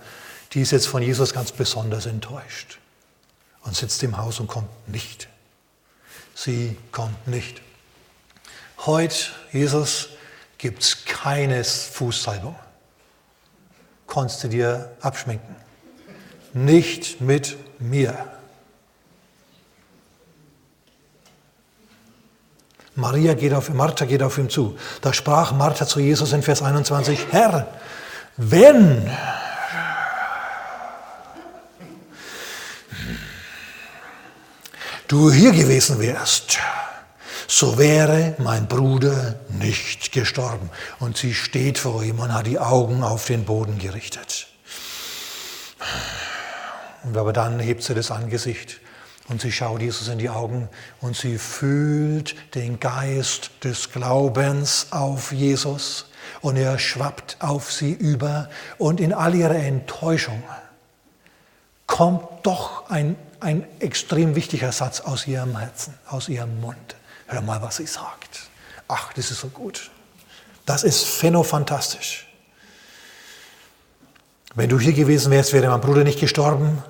[0.53, 2.79] die ist jetzt von Jesus ganz besonders enttäuscht
[3.63, 5.29] und sitzt im Haus und kommt nicht.
[6.35, 7.63] Sie kommt nicht.
[8.85, 9.17] Heute,
[9.51, 10.11] Jesus,
[10.59, 12.55] gibt es keines Fußsalbung.
[14.07, 15.60] Konntest du dir abschminken.
[16.53, 18.17] Nicht mit mir.
[22.95, 24.77] Maria geht auf, Martha geht auf ihn zu.
[25.01, 27.67] Da sprach Martha zu Jesus in Vers 21, Herr,
[28.37, 29.11] wenn
[35.09, 36.59] du hier gewesen wärst,
[37.47, 40.71] so wäre mein Bruder nicht gestorben.
[40.99, 44.47] Und sie steht vor ihm und hat die Augen auf den Boden gerichtet.
[47.03, 48.81] Und aber dann hebt sie das Angesicht
[49.29, 50.69] und sie schaut Jesus in die Augen
[51.01, 56.07] und sie fühlt den Geist des Glaubens auf Jesus
[56.41, 60.43] und er schwappt auf sie über und in all ihrer Enttäuschung
[61.87, 66.97] kommt doch ein, ein extrem wichtiger Satz aus ihrem Herzen, aus ihrem Mund.
[67.27, 68.49] Hör mal, was sie sagt.
[68.89, 69.91] Ach, das ist so gut.
[70.67, 72.30] Das ist phänofantastisch.
[74.57, 76.83] Wenn du hier gewesen wärst, wäre mein Bruder nicht gestorben,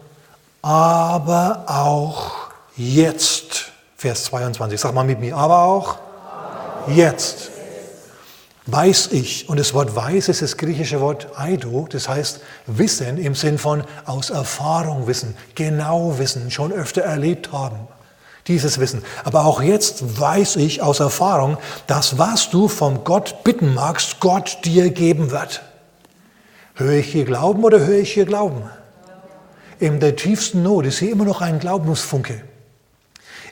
[0.63, 2.33] aber auch
[2.77, 3.67] jetzt.
[3.97, 5.99] Vers 22, sag mal mit mir, aber auch
[6.87, 7.51] jetzt
[8.65, 13.35] weiß ich, und das Wort weiß ist das griechische Wort eido, das heißt Wissen im
[13.35, 17.77] Sinn von aus Erfahrung wissen, genau wissen, schon öfter erlebt haben.
[18.47, 19.05] Dieses Wissen.
[19.25, 24.61] Aber auch jetzt weiß ich aus Erfahrung, dass was du vom Gott bitten magst, Gott
[24.65, 25.61] dir geben wird.
[26.81, 28.63] Höre ich hier Glauben oder höre ich hier Glauben?
[29.81, 32.41] In der tiefsten Not ist hier immer noch ein Glaubensfunke.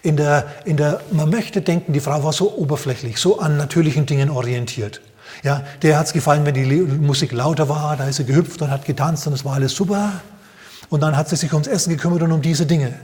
[0.02, 4.06] In der, in der, man möchte denken, die Frau war so oberflächlich, so an natürlichen
[4.06, 5.02] Dingen orientiert.
[5.42, 8.70] Ja, der hat es gefallen, wenn die Musik lauter war, da ist sie gehüpft und
[8.70, 10.22] hat getanzt und es war alles super.
[10.88, 12.94] Und dann hat sie sich ums Essen gekümmert und um diese Dinge.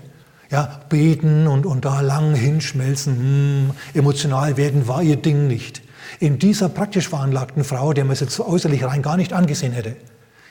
[0.51, 5.83] Ja, beten und, und da lang hinschmelzen, hm, emotional werden war ihr Ding nicht.
[6.21, 9.73] In dieser praktisch veranlagten Frau, der man es jetzt so äußerlich rein gar nicht angesehen
[9.73, 9.97] hätte,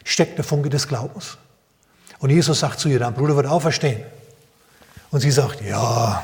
[0.03, 1.37] steckt der Funke des Glaubens.
[2.19, 4.03] Und Jesus sagt zu ihr, dein Bruder wird auferstehen.
[5.11, 6.23] Und sie sagt, ja,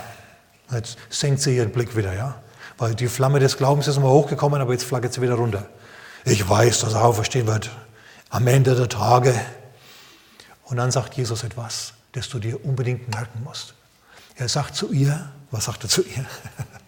[0.71, 2.41] jetzt senkt sie ihren Blick wieder, ja.
[2.77, 5.67] Weil die Flamme des Glaubens ist immer hochgekommen, aber jetzt flackert sie wieder runter.
[6.25, 7.69] Ich weiß, dass er auferstehen wird
[8.29, 9.33] am Ende der Tage.
[10.63, 13.73] Und dann sagt Jesus etwas, das du dir unbedingt merken musst.
[14.35, 16.25] Er sagt zu ihr, was sagt er zu ihr?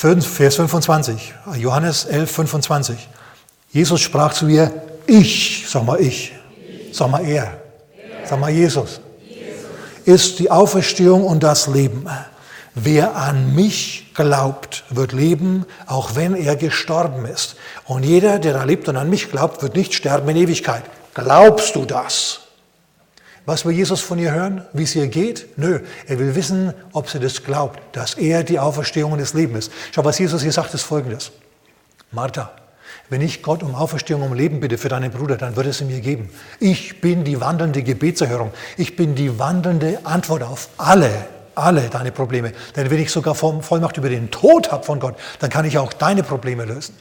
[0.00, 3.08] Vers 25, Johannes 11, 25.
[3.70, 4.72] Jesus sprach zu ihr,
[5.06, 6.32] ich, sag mal ich,
[6.90, 7.58] sag mal er,
[8.24, 9.02] sag mal Jesus,
[10.06, 12.06] ist die Auferstehung und das Leben.
[12.74, 17.56] Wer an mich glaubt, wird leben, auch wenn er gestorben ist.
[17.84, 20.84] Und jeder, der da lebt und an mich glaubt, wird nicht sterben in Ewigkeit.
[21.12, 22.40] Glaubst du das?
[23.46, 24.64] Was will Jesus von ihr hören?
[24.72, 25.58] Wie es ihr geht?
[25.58, 29.56] Nö, er will wissen, ob sie das glaubt, dass er die Auferstehung und das Leben
[29.56, 29.72] ist.
[29.92, 31.32] Schau, was Jesus hier sagt, ist folgendes.
[32.12, 32.52] Martha,
[33.08, 35.88] wenn ich Gott um Auferstehung, um Leben bitte für deinen Bruder, dann wird es ihm
[35.88, 36.30] mir geben.
[36.60, 38.52] Ich bin die wandelnde Gebetserhörung.
[38.76, 42.52] Ich bin die wandelnde Antwort auf alle, alle deine Probleme.
[42.76, 45.92] Denn wenn ich sogar Vollmacht über den Tod habe von Gott, dann kann ich auch
[45.92, 46.94] deine Probleme lösen.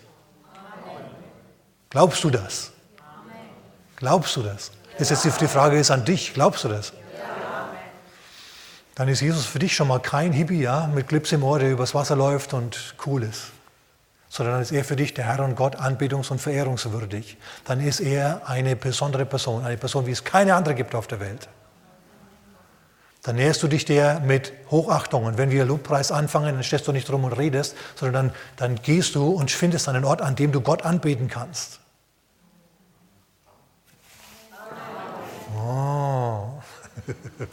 [1.90, 2.72] Glaubst du das?
[3.98, 4.72] Glaubst du das?
[5.00, 6.34] Ist jetzt die Frage ist an dich.
[6.34, 6.94] Glaubst du das?
[8.96, 11.72] Dann ist Jesus für dich schon mal kein Hippie, ja, mit Clips im Ohr, der
[11.72, 13.52] übers Wasser läuft und cool ist
[14.30, 17.38] sondern dann ist er für dich der Herr und Gott anbetungs- und verehrungswürdig.
[17.66, 21.20] Dann ist er eine besondere Person, eine Person, wie es keine andere gibt auf der
[21.20, 21.50] Welt.
[23.24, 25.26] Dann näherst du dich der mit Hochachtung.
[25.26, 28.82] Und wenn wir Lobpreis anfangen, dann stehst du nicht rum und redest, sondern dann, dann
[28.82, 31.80] gehst du und findest einen Ort, an dem du Gott anbeten kannst.
[35.60, 36.62] Oh.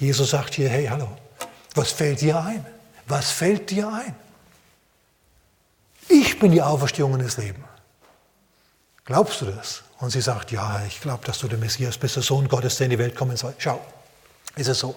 [0.00, 1.08] Jesus sagt hier, hey, hallo.
[1.74, 2.64] Was fällt dir ein?
[3.06, 4.14] Was fällt dir ein?
[6.08, 7.64] Ich bin die Auferstehung und das Leben.
[9.04, 9.82] Glaubst du das?
[10.00, 12.84] Und sie sagt, ja, ich glaube, dass du der Messias bist, der Sohn Gottes, der
[12.86, 13.54] in die Welt kommen soll.
[13.58, 13.80] Schau,
[14.56, 14.94] ist es so.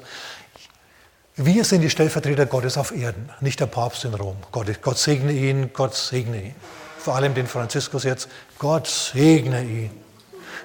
[1.35, 4.37] Wir sind die Stellvertreter Gottes auf Erden, nicht der Papst in Rom.
[4.51, 6.55] Gott, Gott segne ihn, Gott segne ihn.
[7.03, 8.29] Vor allem den Franziskus jetzt.
[8.59, 9.91] Gott segne ihn.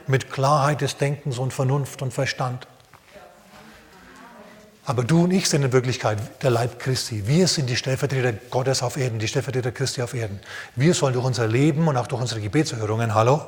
[0.07, 2.66] Mit Klarheit des Denkens und Vernunft und Verstand.
[4.85, 7.27] Aber du und ich sind in Wirklichkeit der Leib Christi.
[7.27, 10.38] Wir sind die Stellvertreter Gottes auf Erden, die Stellvertreter Christi auf Erden.
[10.77, 13.40] Wir sollen durch unser Leben und auch durch unsere Gebetserhörungen, hallo,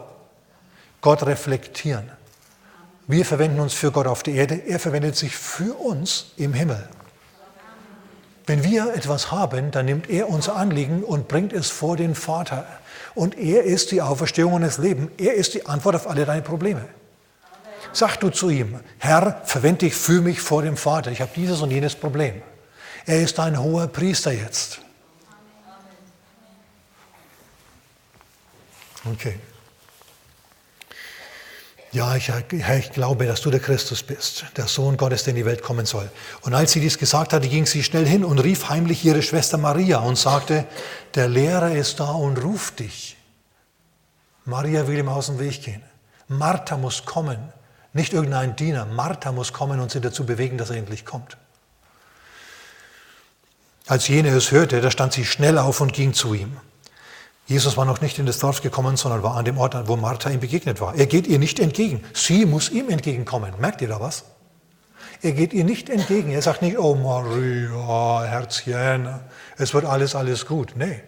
[1.01, 2.11] Gott reflektieren.
[3.07, 6.88] Wir verwenden uns für Gott auf der Erde, er verwendet sich für uns im Himmel.
[8.48, 12.66] Wenn wir etwas haben, dann nimmt er unser Anliegen und bringt es vor den Vater.
[13.14, 15.11] Und er ist die Auferstehung und das Leben.
[15.18, 16.87] Er ist die Antwort auf alle deine Probleme.
[17.92, 21.11] Sag du zu ihm, Herr, verwende dich für mich vor dem Vater.
[21.11, 22.40] Ich habe dieses und jenes Problem.
[23.04, 24.80] Er ist ein hoher Priester jetzt.
[29.04, 29.34] Okay.
[31.90, 35.37] Ja, ich, Herr, ich glaube, dass du der Christus bist, der Sohn Gottes, der in
[35.37, 36.11] die Welt kommen soll.
[36.42, 39.57] Und als sie dies gesagt hatte, ging sie schnell hin und rief heimlich ihre Schwester
[39.57, 40.66] Maria und sagte,
[41.14, 43.16] der Lehrer ist da und ruft dich.
[44.44, 45.83] Maria will ihm aus dem Weg gehen.
[46.29, 47.38] Martha muss kommen,
[47.94, 48.85] nicht irgendein Diener.
[48.85, 51.38] Martha muss kommen und sie dazu bewegen, dass er endlich kommt.
[53.87, 56.59] Als jene es hörte, da stand sie schnell auf und ging zu ihm.
[57.48, 60.28] Jesus war noch nicht in das Dorf gekommen, sondern war an dem Ort, wo Martha
[60.28, 60.94] ihm begegnet war.
[60.94, 62.04] Er geht ihr nicht entgegen.
[62.12, 63.54] Sie muss ihm entgegenkommen.
[63.58, 64.24] Merkt ihr da was?
[65.22, 66.30] Er geht ihr nicht entgegen.
[66.30, 69.08] Er sagt nicht, oh Maria, Herzchen,
[69.56, 70.74] es wird alles, alles gut.
[70.76, 71.00] Nee.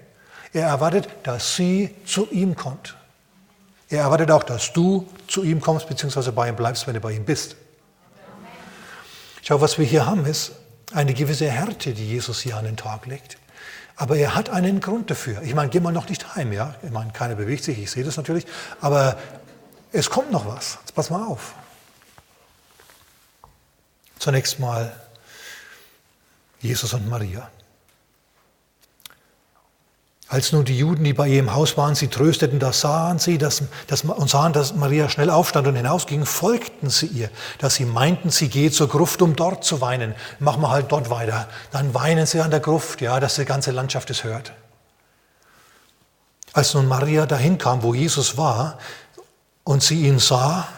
[0.55, 2.97] Er erwartet, dass sie zu ihm kommt.
[3.91, 7.13] Er erwartet auch, dass du zu ihm kommst, beziehungsweise bei ihm bleibst, wenn du bei
[7.13, 7.57] ihm bist.
[9.43, 10.53] Schau, was wir hier haben, ist
[10.95, 13.37] eine gewisse Härte, die Jesus hier an den Tag legt.
[14.01, 15.43] Aber er hat einen Grund dafür.
[15.43, 16.75] Ich meine, geh mal noch nicht heim, ja?
[16.83, 18.47] Ich meine, keiner bewegt sich, ich sehe das natürlich.
[18.81, 19.19] Aber
[19.93, 20.79] es kommt noch was.
[20.81, 21.55] Jetzt pass mal auf.
[24.19, 24.99] Zunächst mal
[26.61, 27.51] Jesus und Maria.
[30.31, 33.37] Als nun die Juden, die bei ihr im Haus waren, sie trösteten, da sahen sie
[33.37, 37.85] dass, dass, und sahen, dass Maria schnell aufstand und hinausging, folgten sie ihr, dass sie
[37.85, 40.15] meinten, sie gehe zur Gruft, um dort zu weinen.
[40.39, 41.49] Machen wir halt dort weiter.
[41.73, 44.53] Dann weinen sie an der Gruft, ja, dass die ganze Landschaft es hört.
[46.53, 48.79] Als nun Maria dahin kam, wo Jesus war,
[49.65, 50.69] und sie ihn sah,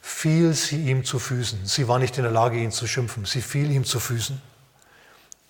[0.00, 1.66] fiel sie ihm zu Füßen.
[1.66, 3.26] Sie war nicht in der Lage, ihn zu schimpfen.
[3.26, 4.42] Sie fiel ihm zu Füßen.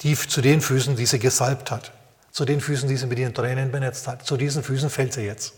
[0.00, 1.92] Die, zu den Füßen, die sie gesalbt hat
[2.32, 4.26] zu den Füßen, die sie mit ihren Tränen benetzt hat.
[4.26, 5.52] Zu diesen Füßen fällt sie jetzt.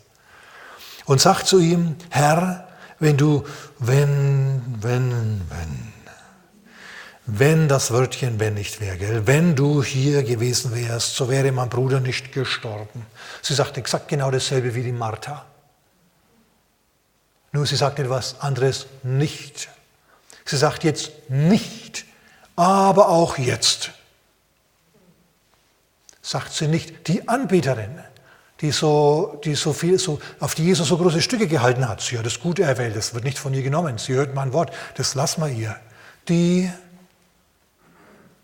[1.06, 3.44] Und sagt zu ihm, Herr, wenn du,
[3.78, 5.92] wenn, wenn, wenn,
[7.26, 9.26] wenn das Wörtchen wenn nicht wäre, gell?
[9.26, 13.06] wenn du hier gewesen wärst, so wäre mein Bruder nicht gestorben.
[13.40, 15.44] Sie sagt exakt genau dasselbe wie die Martha.
[17.52, 19.68] Nur sie sagt etwas anderes nicht.
[20.44, 22.04] Sie sagt jetzt nicht,
[22.56, 23.92] aber auch jetzt
[26.24, 27.98] sagt sie nicht, die Anbeterin,
[28.62, 32.00] die so, die so viel, so, auf die Jesus so große Stücke gehalten hat.
[32.00, 33.98] Sie hat das Gute erwählt, das wird nicht von ihr genommen.
[33.98, 35.76] Sie hört mein Wort, das lassen wir ihr.
[36.28, 36.70] Die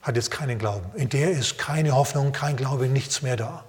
[0.02, 0.90] hat jetzt keinen Glauben.
[0.94, 3.64] In der ist keine Hoffnung, kein Glaube, nichts mehr da.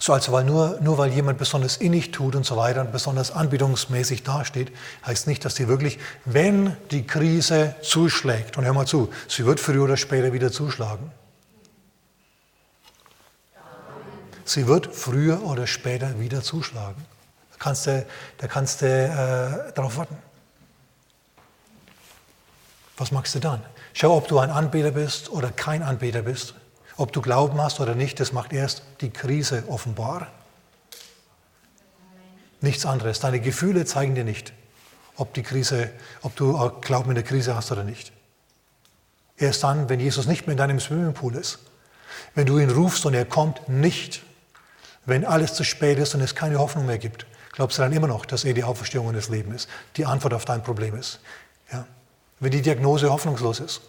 [0.00, 3.32] So also weil nur, nur weil jemand besonders innig tut und so weiter und besonders
[3.32, 4.72] anbietungsmäßig dasteht,
[5.04, 9.60] heißt nicht, dass die wirklich, wenn die Krise zuschlägt, und hör mal zu, sie wird
[9.60, 11.12] früher oder später wieder zuschlagen.
[14.46, 17.04] Sie wird früher oder später wieder zuschlagen.
[17.52, 18.06] Da kannst du,
[18.38, 20.16] da kannst du äh, darauf warten.
[22.96, 23.62] Was machst du dann?
[23.92, 26.54] Schau, ob du ein Anbeter bist oder kein Anbeter bist.
[27.00, 30.26] Ob du Glauben hast oder nicht, das macht erst die Krise offenbar.
[32.60, 33.20] Nichts anderes.
[33.20, 34.52] Deine Gefühle zeigen dir nicht,
[35.16, 38.12] ob, die Krise, ob du Glauben in der Krise hast oder nicht.
[39.38, 41.60] Erst dann, wenn Jesus nicht mehr in deinem Swimmingpool ist,
[42.34, 44.22] wenn du ihn rufst und er kommt nicht,
[45.06, 48.08] wenn alles zu spät ist und es keine Hoffnung mehr gibt, glaubst du dann immer
[48.08, 51.20] noch, dass er die Auferstehung und das Leben ist, die Antwort auf dein Problem ist.
[51.72, 51.86] Ja?
[52.40, 53.80] Wenn die Diagnose hoffnungslos ist,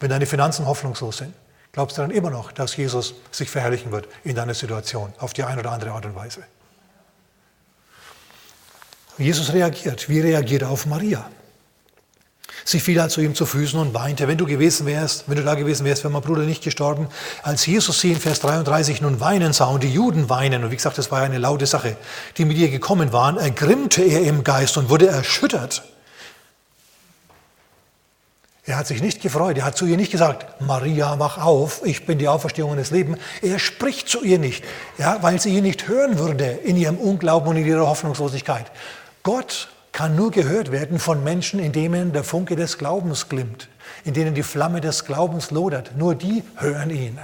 [0.00, 1.32] wenn deine Finanzen hoffnungslos sind,
[1.76, 5.44] glaubst du dann immer noch, dass Jesus sich verherrlichen wird in deiner Situation auf die
[5.44, 6.42] eine oder andere Art und Weise?
[9.18, 10.08] Jesus reagiert.
[10.08, 11.30] Wie reagiert er auf Maria?
[12.64, 14.26] Sie fiel halt zu ihm zu Füßen und weinte.
[14.26, 17.08] Wenn du gewesen wärst, wenn du da gewesen wärst, wäre mein Bruder nicht gestorben.
[17.42, 20.76] Als Jesus sie in Vers 33 nun weinen sah und die Juden weinen, und wie
[20.76, 21.98] gesagt, das war ja eine laute Sache,
[22.38, 25.82] die mit ihr gekommen waren, ergrimmte er im Geist und wurde erschüttert.
[28.68, 29.56] Er hat sich nicht gefreut.
[29.56, 32.90] Er hat zu ihr nicht gesagt, Maria, wach auf, ich bin die Auferstehung und das
[32.90, 33.16] Leben.
[33.40, 34.64] Er spricht zu ihr nicht,
[34.98, 38.66] ja, weil sie ihn nicht hören würde in ihrem Unglauben und in ihrer Hoffnungslosigkeit.
[39.22, 43.68] Gott kann nur gehört werden von Menschen, in denen der Funke des Glaubens glimmt,
[44.04, 45.96] in denen die Flamme des Glaubens lodert.
[45.96, 47.18] Nur die hören ihn.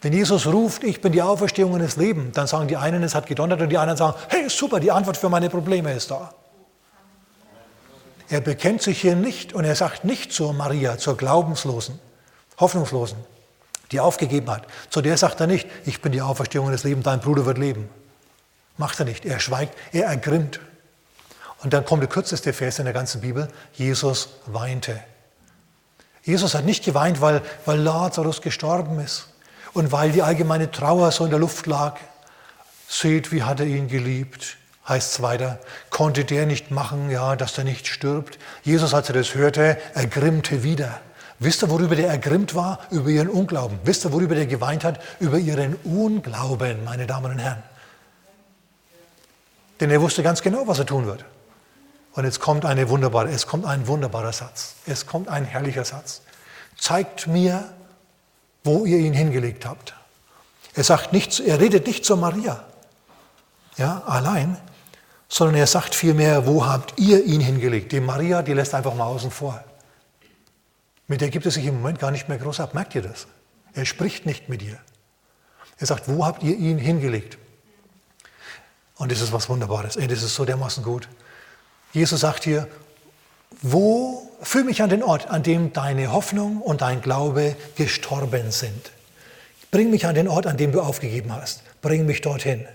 [0.00, 3.16] Wenn Jesus ruft, ich bin die Auferstehung und das Leben, dann sagen die einen, es
[3.16, 6.32] hat gedonnert und die anderen sagen, hey, super, die Antwort für meine Probleme ist da.
[8.30, 11.98] Er bekennt sich hier nicht und er sagt nicht zur Maria, zur Glaubenslosen,
[12.60, 13.18] Hoffnungslosen,
[13.90, 14.68] die aufgegeben hat.
[14.88, 17.88] Zu der sagt er nicht, ich bin die Auferstehung des Lebens, dein Bruder wird leben.
[18.76, 19.24] Macht er nicht.
[19.24, 20.60] Er schweigt, er ergrimmt.
[21.58, 25.02] Und dann kommt der kürzeste Vers in der ganzen Bibel, Jesus weinte.
[26.22, 29.26] Jesus hat nicht geweint, weil, weil Lazarus gestorben ist
[29.72, 31.98] und weil die allgemeine Trauer so in der Luft lag.
[32.88, 34.56] Seht, wie hat er ihn geliebt
[34.88, 35.58] heißt es weiter,
[35.90, 38.38] konnte der nicht machen, ja, dass er nicht stirbt.
[38.62, 41.00] Jesus, als er das hörte, ergrimmte wieder,
[41.42, 42.80] Wisst ihr, worüber der ergrimmt war?
[42.90, 43.78] Über ihren Unglauben.
[43.84, 45.00] Wisst ihr, worüber der geweint hat?
[45.20, 47.62] Über ihren Unglauben, meine Damen und Herren.
[49.80, 51.24] Denn er wusste ganz genau, was er tun wird.
[52.12, 54.74] Und jetzt kommt, eine wunderbare, es kommt ein wunderbarer Satz.
[54.86, 56.20] Es kommt ein herrlicher Satz.
[56.76, 57.72] Zeigt mir,
[58.62, 59.94] wo ihr ihn hingelegt habt.
[60.74, 62.62] Er sagt nicht, er redet nicht zu Maria,
[63.76, 64.58] ja, allein,
[65.30, 67.92] sondern er sagt vielmehr, wo habt ihr ihn hingelegt?
[67.92, 69.64] Die Maria, die lässt einfach mal außen vor.
[71.06, 72.74] Mit der gibt es sich im Moment gar nicht mehr groß ab.
[72.74, 73.28] Merkt ihr das?
[73.72, 74.78] Er spricht nicht mit ihr.
[75.78, 77.38] Er sagt, wo habt ihr ihn hingelegt?
[78.96, 79.96] Und das ist was Wunderbares.
[79.96, 81.08] Ey, das ist so dermaßen gut.
[81.92, 82.68] Jesus sagt hier,
[83.62, 88.90] wo, führ mich an den Ort, an dem deine Hoffnung und dein Glaube gestorben sind.
[89.70, 91.62] Bring mich an den Ort, an dem du aufgegeben hast.
[91.82, 92.66] Bring mich dorthin.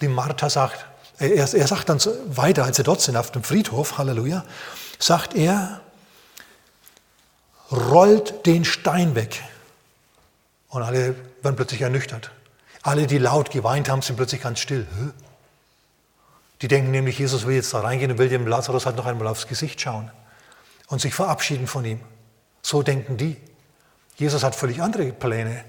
[0.00, 0.86] Die Martha sagt,
[1.20, 4.44] er, er sagt dann weiter, als sie dort sind, auf dem Friedhof, Halleluja,
[4.98, 5.80] sagt er,
[7.70, 9.42] rollt den Stein weg.
[10.68, 12.30] Und alle werden plötzlich ernüchtert.
[12.82, 14.86] Alle, die laut geweint haben, sind plötzlich ganz still.
[16.62, 19.28] Die denken nämlich, Jesus will jetzt da reingehen und will dem Lazarus halt noch einmal
[19.28, 20.10] aufs Gesicht schauen
[20.88, 22.00] und sich verabschieden von ihm.
[22.62, 23.36] So denken die.
[24.16, 25.64] Jesus hat völlig andere Pläne.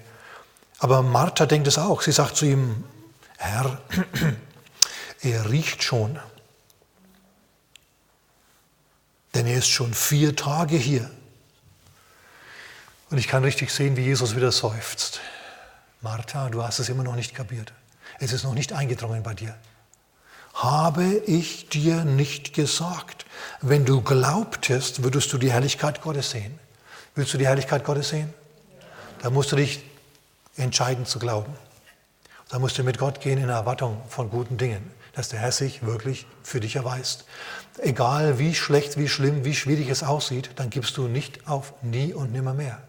[0.78, 2.02] Aber Martha denkt es auch.
[2.02, 2.84] Sie sagt zu ihm,
[3.38, 3.78] Herr,
[5.22, 6.18] er riecht schon.
[9.34, 11.10] Denn er ist schon vier Tage hier.
[13.10, 15.20] Und ich kann richtig sehen, wie Jesus wieder seufzt.
[16.00, 17.72] Martha, du hast es immer noch nicht kapiert.
[18.18, 19.56] Es ist noch nicht eingedrungen bei dir.
[20.54, 23.24] Habe ich dir nicht gesagt,
[23.60, 26.58] wenn du glaubtest, würdest du die Herrlichkeit Gottes sehen.
[27.14, 28.32] Willst du die Herrlichkeit Gottes sehen?
[29.22, 29.82] Da musst du dich
[30.56, 31.54] entscheiden zu glauben.
[32.48, 35.84] Da musst du mit Gott gehen in Erwartung von guten Dingen, dass der Herr sich
[35.84, 37.24] wirklich für dich erweist.
[37.78, 42.12] Egal wie schlecht, wie schlimm, wie schwierig es aussieht, dann gibst du nicht auf nie
[42.12, 42.82] und nimmer mehr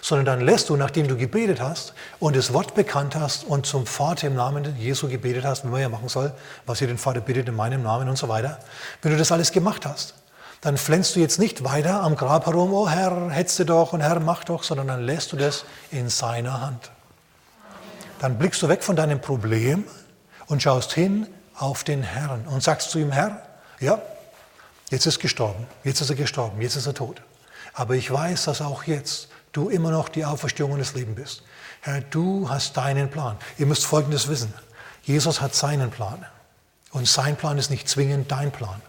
[0.00, 3.86] sondern dann lässt du, nachdem du gebetet hast und das Wort bekannt hast und zum
[3.86, 6.32] Vater im Namen Jesu gebetet hast, wie man ja machen soll,
[6.66, 8.58] was ihr den Vater bittet in meinem Namen und so weiter,
[9.02, 10.14] wenn du das alles gemacht hast,
[10.60, 14.20] dann flänzt du jetzt nicht weiter am Grab herum, oh Herr, hetze doch und Herr,
[14.20, 16.90] mach doch, sondern dann lässt du das in seiner Hand.
[18.20, 19.84] Dann blickst du weg von deinem Problem
[20.46, 21.26] und schaust hin
[21.60, 23.42] auf den Herrn und sagst zu ihm, Herr,
[23.80, 24.00] ja,
[24.90, 27.22] jetzt ist gestorben, jetzt ist er gestorben, jetzt ist er tot.
[27.74, 31.42] Aber ich weiß, dass auch jetzt du immer noch die Auferstehung und das Leben bist.
[31.82, 33.36] Herr, du hast deinen Plan.
[33.58, 34.52] Ihr müsst Folgendes wissen.
[35.02, 36.24] Jesus hat seinen Plan.
[36.92, 38.80] Und sein Plan ist nicht zwingend dein Plan.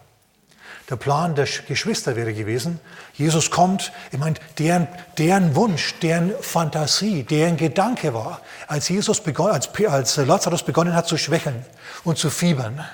[0.90, 2.80] Der Plan der Geschwister wäre gewesen,
[3.14, 9.52] Jesus kommt, ich meine, deren, deren Wunsch, deren Fantasie, deren Gedanke war, als, Jesus begon,
[9.52, 11.66] als, als Lazarus begonnen hat zu schwächeln
[12.04, 12.86] und zu fiebern,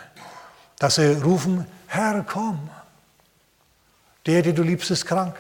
[0.80, 2.70] dass sie rufen, Herr, komm,
[4.26, 5.36] der, den du liebst, ist krank.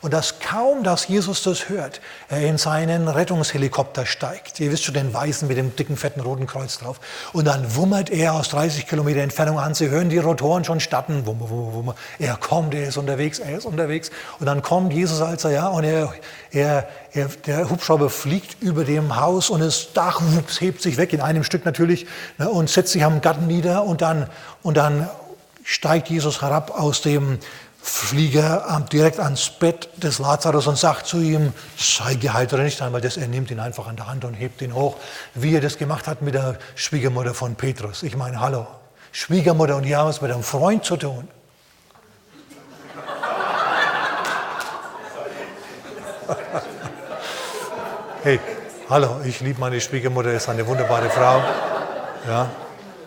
[0.00, 4.60] Und dass kaum, dass Jesus das hört, er in seinen Rettungshelikopter steigt.
[4.60, 7.00] Ihr wisst schon, den weißen mit dem dicken, fetten roten Kreuz drauf.
[7.32, 9.74] Und dann wummert er aus 30 Kilometer Entfernung an.
[9.74, 11.26] Sie hören die Rotoren schon starten.
[11.26, 11.94] Wummer, wummer, wummer.
[12.18, 14.10] Er kommt, er ist unterwegs, er ist unterwegs.
[14.38, 16.12] Und dann kommt Jesus als er, ja, und er,
[16.50, 21.12] er, er, der Hubschrauber fliegt über dem Haus und das Dach wups, hebt sich weg,
[21.12, 22.06] in einem Stück natürlich,
[22.38, 23.84] ne, und setzt sich am Garten nieder.
[23.84, 24.28] Und dann,
[24.62, 25.08] und dann
[25.64, 27.38] steigt Jesus herab aus dem
[27.86, 33.02] Flieger direkt ans Bett des Lazarus und sagt zu ihm, sei geheilt oder nicht einmal
[33.02, 34.96] das, er nimmt ihn einfach an der Hand und hebt ihn hoch,
[35.34, 38.02] wie er das gemacht hat mit der Schwiegermutter von Petrus.
[38.02, 38.66] Ich meine, hallo,
[39.12, 41.28] Schwiegermutter und die haben es mit einem Freund zu tun.
[48.22, 48.40] hey,
[48.88, 51.42] hallo, ich liebe meine Schwiegermutter, ist eine wunderbare Frau.
[52.26, 52.48] Ja,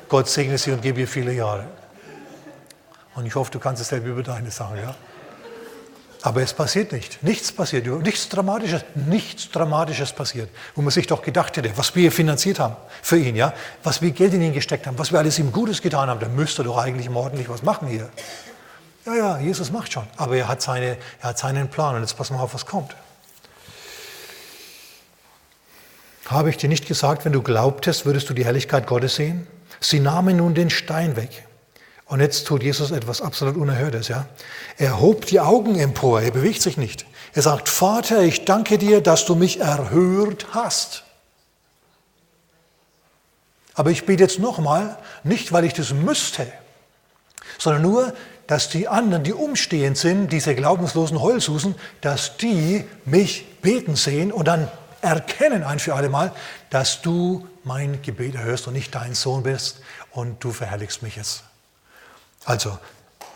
[0.07, 1.65] Gott segne sie und gebe ihr viele Jahre.
[3.17, 4.93] Und ich hoffe, du kannst es selber über deine sagen, ja?
[6.21, 7.23] Aber es passiert nicht.
[7.23, 7.87] Nichts passiert.
[8.03, 10.51] Nichts Dramatisches, nichts Dramatisches passiert.
[10.75, 13.53] Wo man sich doch gedacht hätte, was wir finanziert haben für ihn, ja?
[13.81, 16.35] Was wir Geld in ihn gesteckt haben, was wir alles ihm Gutes getan haben, dann
[16.35, 18.07] müsste doch eigentlich ordentlich was machen hier.
[19.07, 20.05] Ja, ja, Jesus macht schon.
[20.15, 21.95] Aber er hat, seine, er hat seinen Plan.
[21.95, 22.95] Und jetzt pass mal auf, was kommt.
[26.27, 29.47] Habe ich dir nicht gesagt, wenn du glaubtest, würdest du die Herrlichkeit Gottes sehen?
[29.79, 31.46] Sie nahmen nun den Stein weg.
[32.07, 34.07] Und jetzt tut Jesus etwas absolut Unerhörtes.
[34.07, 34.27] Ja?
[34.77, 37.05] Er hob die Augen empor, er bewegt sich nicht.
[37.33, 41.03] Er sagt, Vater, ich danke dir, dass du mich erhört hast.
[43.73, 46.51] Aber ich bete jetzt nochmal, nicht weil ich das müsste,
[47.59, 48.13] sondern nur,
[48.47, 54.47] dass die anderen, die umstehend sind, diese glaubenslosen Heulsusen, dass die mich beten sehen und
[54.47, 56.31] dann erkennen ein für alle Mal,
[56.69, 59.81] dass du mein Gebet erhörst und nicht dein Sohn bist
[60.11, 61.43] und du verherrlichst mich jetzt.
[62.45, 62.77] Also,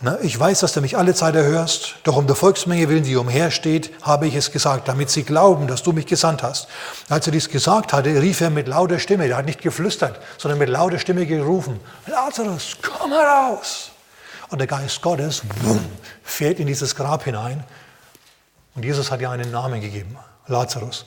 [0.04, 3.16] Na, ich weiß, dass du mich alle Zeit erhörst, doch um der Volksmenge willen, die
[3.16, 6.68] umhersteht, habe ich es gesagt, damit sie glauben, dass du mich gesandt hast.
[7.08, 10.58] Als er dies gesagt hatte, rief er mit lauter Stimme, er hat nicht geflüstert, sondern
[10.58, 13.91] mit lauter Stimme gerufen, Lazarus, komm heraus!
[14.49, 15.86] Und der Geist Gottes boom,
[16.24, 17.64] fährt in dieses Grab hinein.
[18.74, 21.06] Und Jesus hat ja einen Namen gegeben, Lazarus.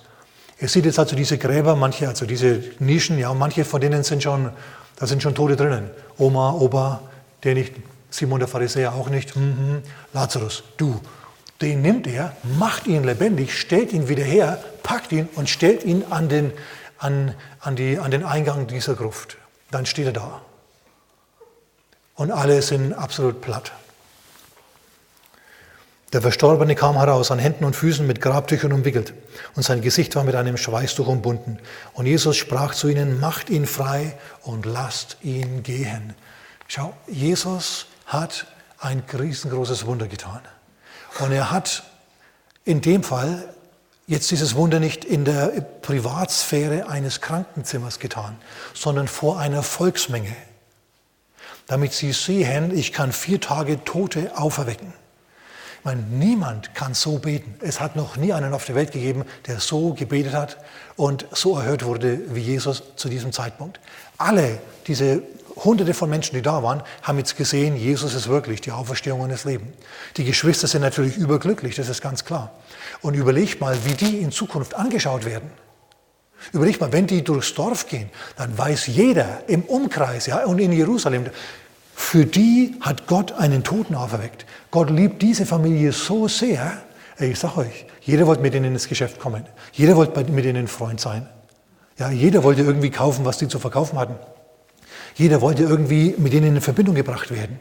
[0.61, 4.23] Ihr seht jetzt also diese Gräber, manche, also diese Nischen, ja, manche von denen sind
[4.23, 4.53] schon,
[4.97, 5.91] da sind schon Tote drinnen.
[6.17, 7.01] Oma, Opa,
[7.45, 7.75] der nicht
[8.15, 9.35] Simon der Pharisäer auch nicht.
[9.37, 9.83] Mhm.
[10.13, 11.01] Lazarus, du.
[11.61, 16.05] Den nimmt er, macht ihn lebendig, stellt ihn wieder her, packt ihn und stellt ihn
[16.11, 16.53] an den,
[16.99, 19.37] an, an, die, an den Eingang dieser Gruft.
[19.71, 20.41] Dann steht er da.
[22.17, 23.73] Und alle sind absolut platt.
[26.13, 29.15] Der Verstorbene kam heraus, an Händen und Füßen mit Grabtüchern umwickelt,
[29.57, 31.59] und sein Gesicht war mit einem Schweißtuch umbunden.
[31.93, 36.15] Und Jesus sprach zu ihnen, macht ihn frei und lasst ihn gehen.
[36.67, 38.47] Schau, Jesus hat
[38.79, 40.41] ein riesengroßes Wunder getan.
[41.21, 41.85] Und er hat
[42.65, 43.55] in dem Fall
[44.07, 45.49] jetzt dieses Wunder nicht in der
[45.83, 48.37] Privatsphäre eines Krankenzimmers getan,
[48.75, 50.35] sondern vor einer Volksmenge,
[51.67, 54.93] damit sie sehen, ich kann vier Tage Tote auferwecken.
[55.79, 57.57] Ich meine, niemand kann so beten.
[57.61, 60.57] Es hat noch nie einen auf der Welt gegeben, der so gebetet hat
[60.97, 63.81] und so erhört wurde wie Jesus zu diesem Zeitpunkt.
[64.17, 65.23] Alle diese
[65.65, 69.31] Hunderte von Menschen, die da waren, haben jetzt gesehen, Jesus ist wirklich die Auferstehung und
[69.31, 69.73] das Leben.
[70.17, 72.53] Die Geschwister sind natürlich überglücklich, das ist ganz klar.
[73.01, 75.51] Und überlegt mal, wie die in Zukunft angeschaut werden.
[76.53, 80.73] Überlegt mal, wenn die durchs Dorf gehen, dann weiß jeder im Umkreis ja, und in
[80.73, 81.27] Jerusalem,
[81.95, 84.45] für die hat Gott einen Toten auferweckt.
[84.71, 86.83] Gott liebt diese Familie so sehr.
[87.19, 89.47] Ich sage euch, jeder wollte mit ihnen ins Geschäft kommen.
[89.73, 91.29] Jeder wollte mit ihnen Freund sein.
[91.99, 94.17] Ja, jeder wollte irgendwie kaufen, was die zu verkaufen hatten.
[95.15, 97.59] Jeder wollte irgendwie mit denen in Verbindung gebracht werden.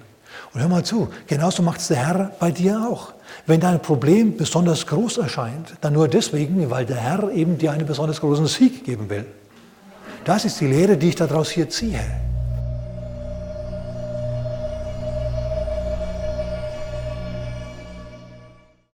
[0.53, 3.13] Und hör mal zu, genauso macht es der Herr bei dir auch.
[3.47, 7.87] Wenn dein Problem besonders groß erscheint, dann nur deswegen, weil der Herr eben dir einen
[7.87, 9.25] besonders großen Sieg geben will.
[10.25, 11.99] Das ist die Lehre, die ich daraus hier ziehe.